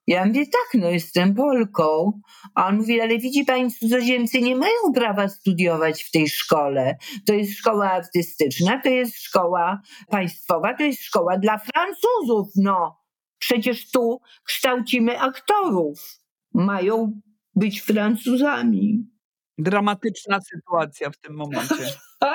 [0.08, 2.22] Ja mówię, tak, no jestem Polką.
[2.56, 6.98] A on mówi, ale widzi pani, cudzoziemcy nie mają prawa studiować w tej szkole.
[7.26, 12.98] To jest szkoła artystyczna, to jest szkoła państwowa, to jest szkoła dla Francuzów, no.
[13.40, 16.00] Przecież tu kształcimy aktorów.
[16.54, 17.22] Mają
[17.56, 19.08] być Francuzami.
[19.58, 21.76] Dramatyczna sytuacja w tym momencie.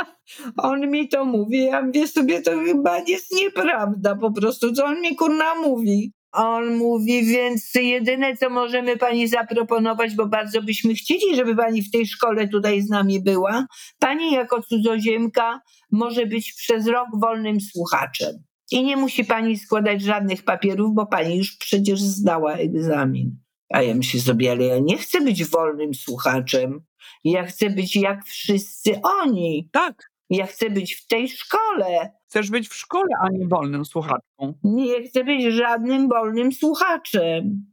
[0.56, 5.00] on mi to mówi, ja mówię sobie, to chyba jest nieprawda po prostu, co on
[5.00, 6.12] mi kurna mówi.
[6.32, 11.90] On mówi, więc jedyne, co możemy pani zaproponować, bo bardzo byśmy chcieli, żeby pani w
[11.90, 13.66] tej szkole tutaj z nami była,
[13.98, 15.60] pani jako cudzoziemka
[15.90, 18.42] może być przez rok wolnym słuchaczem.
[18.70, 23.36] I nie musi pani składać żadnych papierów, bo pani już przecież zdała egzamin.
[23.72, 26.80] A ja myślę sobie, ale ja nie chcę być wolnym słuchaczem.
[27.24, 29.68] Ja chcę być jak wszyscy oni.
[29.72, 30.10] Tak.
[30.30, 32.12] Ja chcę być w tej szkole.
[32.32, 34.54] Chcesz być w szkole, a nie wolnym słuchaczką.
[34.64, 37.66] Nie chcę być żadnym wolnym słuchaczem.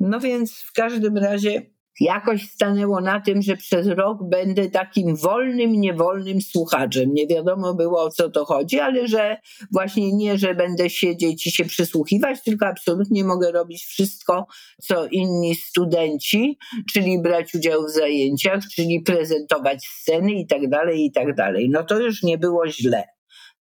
[0.00, 1.62] No więc w każdym razie
[2.00, 7.14] jakoś stanęło na tym, że przez rok będę takim wolnym, niewolnym słuchaczem.
[7.14, 9.36] Nie wiadomo było o co to chodzi, ale że
[9.72, 14.46] właśnie nie, że będę siedzieć i się przysłuchiwać, tylko absolutnie mogę robić wszystko,
[14.82, 16.58] co inni studenci,
[16.92, 21.70] czyli brać udział w zajęciach, czyli prezentować sceny i tak dalej, i tak dalej.
[21.70, 23.04] No to już nie było źle.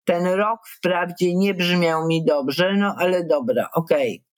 [0.09, 4.23] Ten rok wprawdzie nie brzmiał mi dobrze, no ale dobra, okej.
[4.23, 4.29] Okay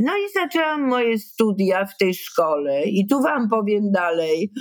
[0.00, 4.52] No i zaczęłam moje studia w tej szkole i tu wam powiem dalej.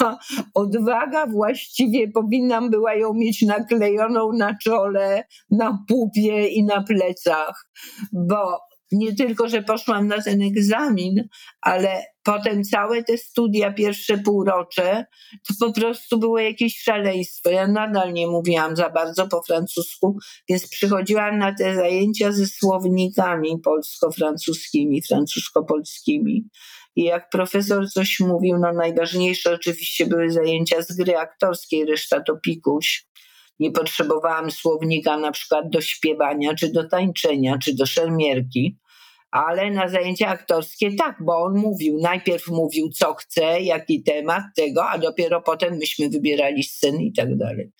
[0.54, 7.66] Odwaga właściwie powinnam była ją mieć naklejoną na czole, na pupie i na plecach,
[8.12, 8.60] bo
[8.94, 11.28] nie tylko, że poszłam na ten egzamin,
[11.60, 15.06] ale potem całe te studia, pierwsze półrocze,
[15.48, 17.50] to po prostu było jakieś szaleństwo.
[17.50, 20.18] Ja nadal nie mówiłam za bardzo po francusku,
[20.48, 26.44] więc przychodziłam na te zajęcia ze słownikami polsko-francuskimi, francusko-polskimi.
[26.96, 32.36] I jak profesor coś mówił, no najważniejsze oczywiście były zajęcia z gry aktorskiej, reszta to
[32.36, 33.06] pikuś.
[33.58, 38.78] Nie potrzebowałam słownika na przykład do śpiewania, czy do tańczenia, czy do szermierki
[39.34, 44.88] ale na zajęcia aktorskie tak, bo on mówił, najpierw mówił co chce, jaki temat tego,
[44.90, 47.72] a dopiero potem myśmy wybierali sceny i tak dalej.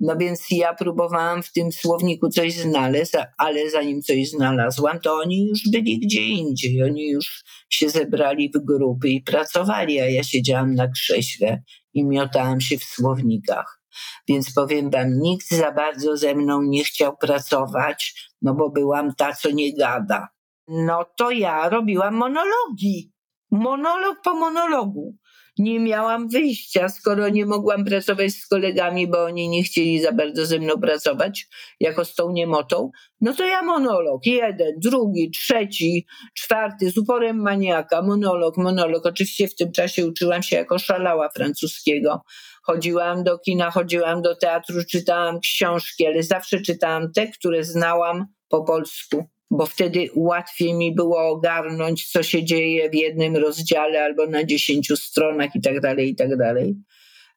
[0.00, 5.46] No więc ja próbowałam w tym słowniku coś znaleźć, ale zanim coś znalazłam, to oni
[5.46, 6.82] już byli gdzie indziej.
[6.82, 11.62] Oni już się zebrali w grupy i pracowali, a ja siedziałam na krześle
[11.94, 13.80] i miotałam się w słownikach.
[14.28, 19.32] Więc powiem wam, nikt za bardzo ze mną nie chciał pracować, no bo byłam ta,
[19.32, 20.28] co nie gada
[20.70, 23.12] no to ja robiłam monologi.
[23.50, 25.16] Monolog po monologu.
[25.58, 30.46] Nie miałam wyjścia, skoro nie mogłam pracować z kolegami, bo oni nie chcieli za bardzo
[30.46, 31.46] ze mną pracować,
[31.80, 32.90] jako z tą niemotą.
[33.20, 34.26] No to ja monolog.
[34.26, 38.02] Jeden, drugi, trzeci, czwarty, z uporem maniaka.
[38.02, 39.06] Monolog, monolog.
[39.06, 42.22] Oczywiście w tym czasie uczyłam się jako szalała francuskiego.
[42.62, 48.64] Chodziłam do kina, chodziłam do teatru, czytałam książki, ale zawsze czytałam te, które znałam po
[48.64, 54.44] polsku bo wtedy łatwiej mi było ogarnąć, co się dzieje w jednym rozdziale albo na
[54.44, 56.76] dziesięciu stronach i tak dalej, i tak dalej.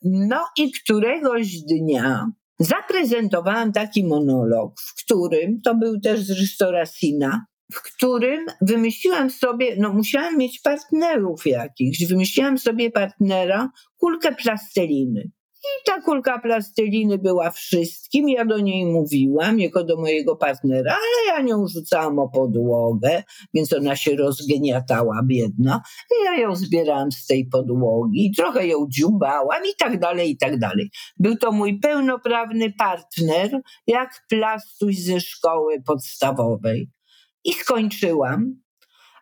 [0.01, 7.81] No i któregoś dnia zaprezentowałam taki monolog, w którym, to był też z Racina, w
[7.81, 15.31] którym wymyśliłam sobie, no musiałam mieć partnerów jakichś, wymyśliłam sobie partnera, kulkę plasteliny.
[15.63, 18.29] I ta kulka plasteliny była wszystkim.
[18.29, 23.73] Ja do niej mówiłam, jako do mojego partnera, ale ja nią rzucałam o podłogę, więc
[23.73, 25.81] ona się rozgniatała, biedna.
[26.11, 30.59] I ja ją zbierałam z tej podłogi, trochę ją dziubałam i tak dalej, i tak
[30.59, 30.89] dalej.
[31.17, 36.89] Był to mój pełnoprawny partner, jak plastuś ze szkoły podstawowej.
[37.43, 38.63] I skończyłam.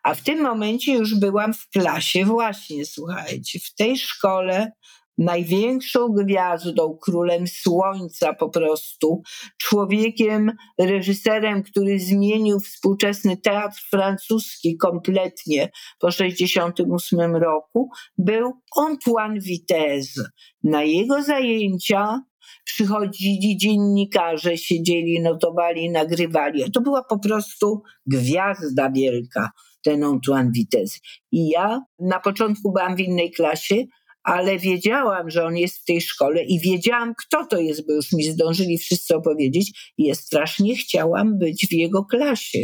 [0.02, 4.72] A w tym momencie już byłam w klasie, właśnie, słuchajcie, w tej szkole
[5.18, 9.22] największą gwiazdą, królem słońca po prostu,
[9.58, 20.22] człowiekiem, reżyserem, który zmienił współczesny teatr francuski kompletnie po 1968 roku, był Antoine Vitesse.
[20.62, 22.22] Na jego zajęcia
[22.64, 26.72] przychodzili dziennikarze, siedzieli, notowali, nagrywali.
[26.72, 29.50] To była po prostu gwiazda wielka,
[29.82, 30.98] ten Antoine Vitesse.
[31.32, 33.84] I ja na początku byłam w innej klasie,
[34.24, 38.12] ale wiedziałam, że on jest w tej szkole i wiedziałam, kto to jest, bo już
[38.12, 42.58] mi zdążyli wszyscy opowiedzieć i ja strasznie chciałam być w jego klasie.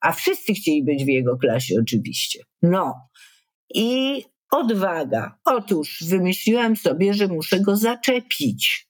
[0.00, 2.42] A wszyscy chcieli być w jego klasie, oczywiście.
[2.62, 2.94] No.
[3.74, 5.38] I odwaga.
[5.44, 8.88] Otóż wymyśliłam sobie, że muszę go zaczepić.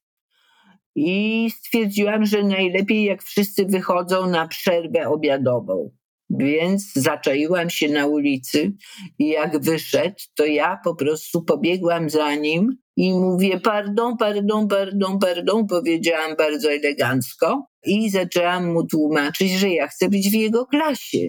[0.95, 5.91] I stwierdziłam, że najlepiej, jak wszyscy wychodzą na przerwę obiadową.
[6.31, 8.73] Więc zaczaiłam się na ulicy
[9.19, 15.19] i jak wyszedł, to ja po prostu pobiegłam za nim i mówię pardon, pardon, pardon,
[15.19, 21.29] pardon, powiedziałam bardzo elegancko i zaczęłam mu tłumaczyć, że ja chcę być w jego klasie.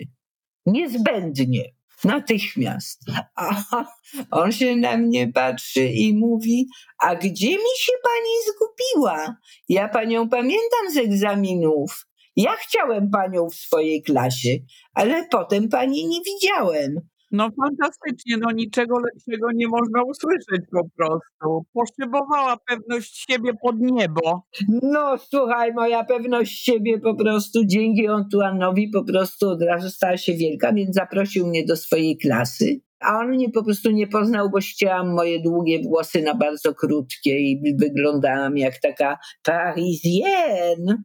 [0.66, 1.64] Niezbędnie.
[2.04, 3.02] Natychmiast.
[3.36, 3.64] A
[4.32, 6.68] on się na mnie patrzy i mówi:
[7.00, 9.36] A gdzie mi się pani zgubiła?
[9.70, 12.09] Ja panią pamiętam z egzaminów.
[12.40, 14.50] Ja chciałem panią w swojej klasie,
[14.94, 17.00] ale potem pani nie widziałem.
[17.32, 21.66] No fantastycznie, no niczego lepszego nie można usłyszeć po prostu.
[21.74, 24.44] Poszybowała pewność siebie pod niebo.
[24.84, 30.34] No słuchaj, moja pewność siebie po prostu dzięki Antuanowi po prostu od razu stała się
[30.34, 32.82] wielka, więc zaprosił mnie do swojej klasy.
[33.00, 37.40] A on mnie po prostu nie poznał, bo ścięłam moje długie włosy na bardzo krótkie
[37.40, 41.04] i wyglądałam jak taka parisienne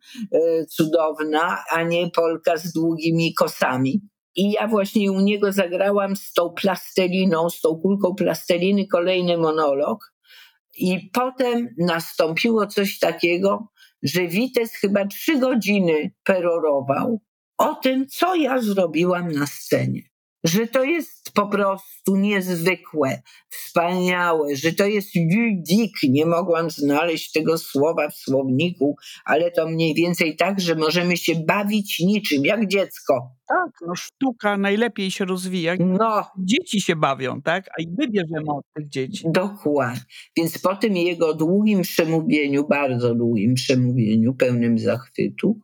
[0.68, 4.00] cudowna, a nie Polka z długimi kosami.
[4.36, 10.12] I ja właśnie u niego zagrałam z tą plastelliną, z tą kulką plasteliny kolejny monolog.
[10.78, 13.68] I potem nastąpiło coś takiego,
[14.02, 17.20] że Wites chyba trzy godziny perorował
[17.58, 20.02] o tym, co ja zrobiłam na scenie.
[20.44, 25.92] Że to jest po prostu niezwykłe, wspaniałe, że to jest ludik.
[26.08, 31.34] Nie mogłam znaleźć tego słowa w słowniku, ale to mniej więcej tak, że możemy się
[31.34, 33.30] bawić niczym, jak dziecko.
[33.48, 35.74] Tak, no sztuka najlepiej się rozwija.
[35.78, 37.68] No, Dzieci się bawią, tak?
[37.78, 39.24] A i my bierzemy od tych dzieci.
[39.26, 40.00] dokładnie.
[40.36, 45.60] Więc po tym jego długim przemówieniu, bardzo długim przemówieniu, pełnym zachwytu,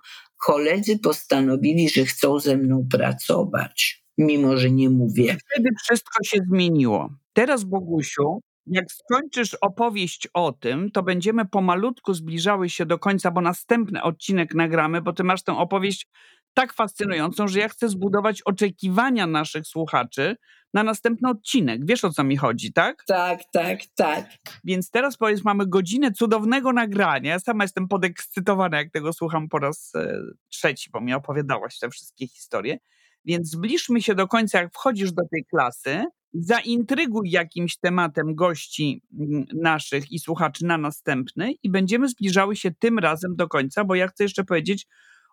[0.46, 5.36] koledzy postanowili, że chcą ze mną pracować, mimo że nie mówię.
[5.50, 7.10] Wtedy wszystko się zmieniło.
[7.32, 13.40] Teraz, Bogusiu, jak skończysz opowieść o tym, to będziemy pomalutku zbliżały się do końca, bo
[13.40, 16.06] następny odcinek nagramy, bo ty masz tę opowieść
[16.54, 20.36] tak fascynującą, że ja chcę zbudować oczekiwania naszych słuchaczy
[20.74, 21.86] na następny odcinek.
[21.86, 23.04] Wiesz o co mi chodzi, tak?
[23.06, 24.26] Tak, tak, tak.
[24.64, 27.30] Więc teraz powiedz, mamy godzinę cudownego nagrania.
[27.30, 31.90] Ja sama jestem podekscytowana, jak tego słucham po raz e, trzeci, bo mi opowiadałaś te
[31.90, 32.78] wszystkie historie.
[33.24, 39.44] Więc zbliżmy się do końca, jak wchodzisz do tej klasy, zaintryguj jakimś tematem gości mm,
[39.54, 44.08] naszych i słuchaczy na następny i będziemy zbliżały się tym razem do końca, bo ja
[44.08, 44.86] chcę jeszcze powiedzieć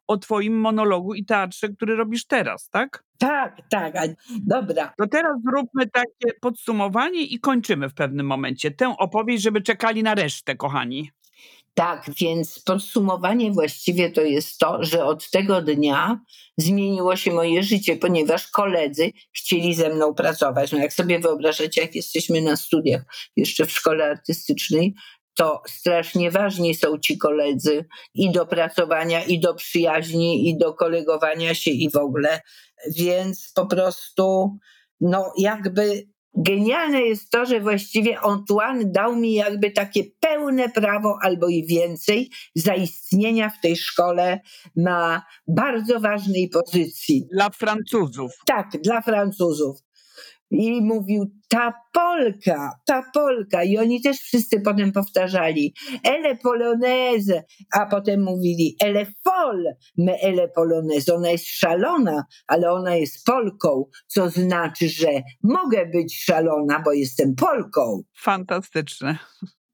[0.07, 3.03] o twoim monologu i teatrze, który robisz teraz, tak?
[3.17, 3.93] Tak, tak.
[4.47, 4.93] Dobra.
[4.97, 10.15] To teraz zróbmy takie podsumowanie i kończymy w pewnym momencie tę opowieść, żeby czekali na
[10.15, 11.11] resztę, kochani.
[11.77, 16.19] Tak, więc podsumowanie właściwie to jest to, że od tego dnia
[16.57, 20.71] zmieniło się moje życie, ponieważ koledzy chcieli ze mną pracować.
[20.71, 23.01] No jak sobie wyobrażacie, jak jesteśmy na studiach
[23.35, 24.95] jeszcze w szkole artystycznej,
[25.35, 31.55] to strasznie ważni są ci koledzy i do pracowania, i do przyjaźni, i do kolegowania
[31.55, 32.41] się, i w ogóle.
[32.95, 34.57] Więc po prostu,
[35.01, 36.07] no jakby
[36.37, 42.29] genialne jest to, że właściwie Antoine dał mi jakby takie pełne prawo albo i więcej
[42.55, 44.39] zaistnienia w tej szkole
[44.75, 47.27] na bardzo ważnej pozycji.
[47.31, 48.31] Dla Francuzów.
[48.45, 49.86] Tak, dla Francuzów.
[50.51, 53.63] I mówił, ta Polka, ta Polka.
[53.63, 55.73] I oni też wszyscy potem powtarzali,
[56.03, 57.43] elle polonaise.
[57.73, 61.15] A potem mówili, elle folle, mais elle polonaise.
[61.15, 67.35] Ona jest szalona, ale ona jest Polką, co znaczy, że mogę być szalona, bo jestem
[67.35, 68.01] Polką.
[68.15, 69.17] Fantastyczne.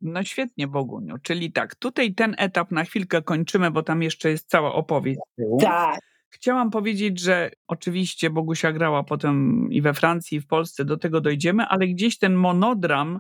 [0.01, 1.15] No świetnie, Boguniu.
[1.23, 5.19] Czyli tak, tutaj ten etap na chwilkę kończymy, bo tam jeszcze jest cała opowieść.
[5.61, 5.99] Tak,
[6.33, 11.21] Chciałam powiedzieć, że oczywiście Bogusia grała potem i we Francji, i w Polsce, do tego
[11.21, 13.19] dojdziemy, ale gdzieś ten monodram,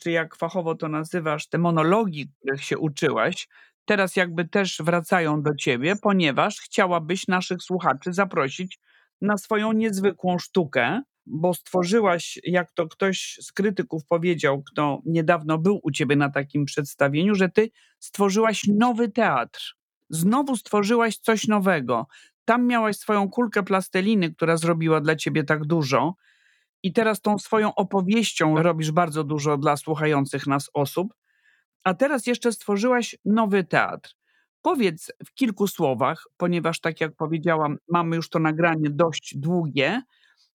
[0.00, 3.48] czy jak fachowo to nazywasz, te monologi, których się uczyłaś,
[3.84, 8.78] teraz jakby też wracają do ciebie, ponieważ chciałabyś naszych słuchaczy zaprosić
[9.20, 15.80] na swoją niezwykłą sztukę, bo stworzyłaś, jak to ktoś z krytyków powiedział, kto niedawno był
[15.82, 19.80] u ciebie na takim przedstawieniu, że ty stworzyłaś nowy teatr.
[20.10, 22.06] Znowu stworzyłaś coś nowego
[22.50, 26.14] tam miałaś swoją kulkę plasteliny, która zrobiła dla ciebie tak dużo,
[26.82, 31.14] i teraz tą swoją opowieścią robisz bardzo dużo dla słuchających nas osób,
[31.84, 34.10] a teraz jeszcze stworzyłaś nowy teatr.
[34.62, 40.02] Powiedz w kilku słowach, ponieważ tak jak powiedziałam, mamy już to nagranie dość długie,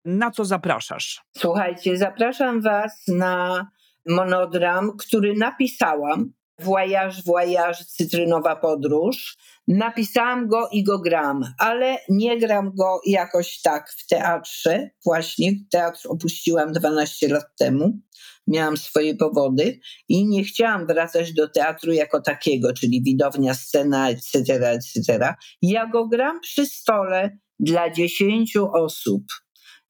[0.05, 1.23] na co zapraszasz?
[1.37, 3.67] słuchajcie, zapraszam Was na
[4.09, 6.33] monodram, który napisałam.
[6.63, 9.37] Voyage, voyage, cytrynowa podróż.
[9.69, 14.91] Napisałam go i go gram, ale nie gram go jakoś tak w teatrze.
[15.05, 18.01] Właśnie teatr opuściłam 12 lat temu.
[18.47, 24.71] Miałam swoje powody i nie chciałam wracać do teatru jako takiego, czyli widownia, scena, etc.,
[24.71, 25.35] etc.
[25.63, 29.23] Ja go gram przy stole dla 10 osób.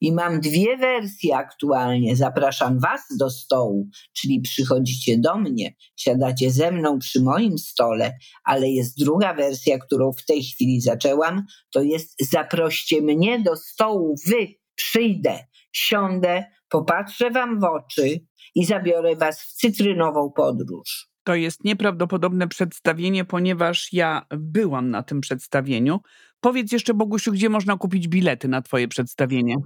[0.00, 2.16] I mam dwie wersje aktualnie.
[2.16, 8.70] Zapraszam Was do stołu, czyli przychodzicie do mnie, siadacie ze mną przy moim stole, ale
[8.70, 11.44] jest druga wersja, którą w tej chwili zaczęłam.
[11.72, 15.38] To jest zaproście mnie do stołu, Wy przyjdę,
[15.72, 18.20] siądę, popatrzę Wam w oczy
[18.54, 21.10] i zabiorę Was w cytrynową podróż.
[21.24, 26.00] To jest nieprawdopodobne przedstawienie, ponieważ ja byłam na tym przedstawieniu.
[26.40, 29.56] Powiedz jeszcze, Bogusiu, gdzie można kupić bilety na Twoje przedstawienie?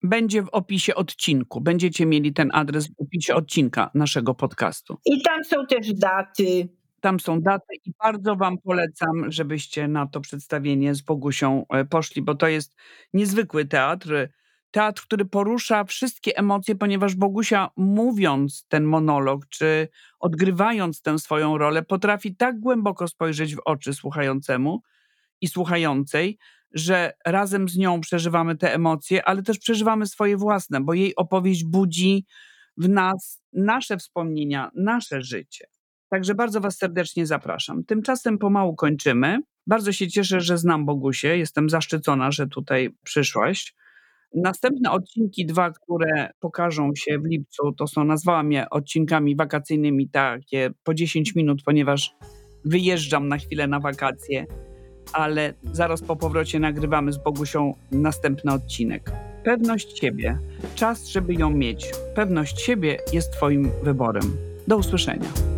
[0.04, 1.62] Będzie w opisie odcinku.
[1.62, 4.98] Będziecie mieli ten adres w opisie odcinka naszego podcastu.
[5.06, 6.70] I tam są też daty.
[7.02, 12.22] Tam są daty i bardzo Wam polecam, żebyście na to przedstawienie z Bogusią e, poszli,
[12.22, 12.76] bo to jest
[13.14, 14.30] niezwykły teatr.
[14.74, 19.88] Teatr, który porusza wszystkie emocje, ponieważ Bogusia, mówiąc ten monolog, czy
[20.20, 24.82] odgrywając tę swoją rolę, potrafi tak głęboko spojrzeć w oczy słuchającemu
[25.42, 26.38] i słuchającej,
[26.72, 31.64] że razem z nią przeżywamy te emocje, ale też przeżywamy swoje własne, bo jej opowieść
[31.64, 32.26] budzi
[32.78, 35.68] w nas nasze wspomnienia, nasze życie.
[36.10, 37.84] Także bardzo Was serdecznie zapraszam.
[37.84, 39.40] Tymczasem pomału kończymy.
[39.68, 41.28] Bardzo się cieszę, że znam Bogusie.
[41.28, 43.74] Jestem zaszczycona, że tutaj przyszłaś.
[44.34, 50.70] Następne odcinki, dwa, które pokażą się w lipcu, to są, nazwałam je odcinkami wakacyjnymi, takie
[50.84, 52.16] po 10 minut, ponieważ
[52.66, 54.46] wyjeżdżam na chwilę na wakacje,
[55.14, 59.12] ale zaraz po powrocie nagrywamy z Bogusią następny odcinek.
[59.44, 60.38] Pewność siebie,
[60.76, 61.92] czas, żeby ją mieć.
[62.16, 64.38] Pewność siebie jest Twoim wyborem.
[64.68, 65.53] Do usłyszenia.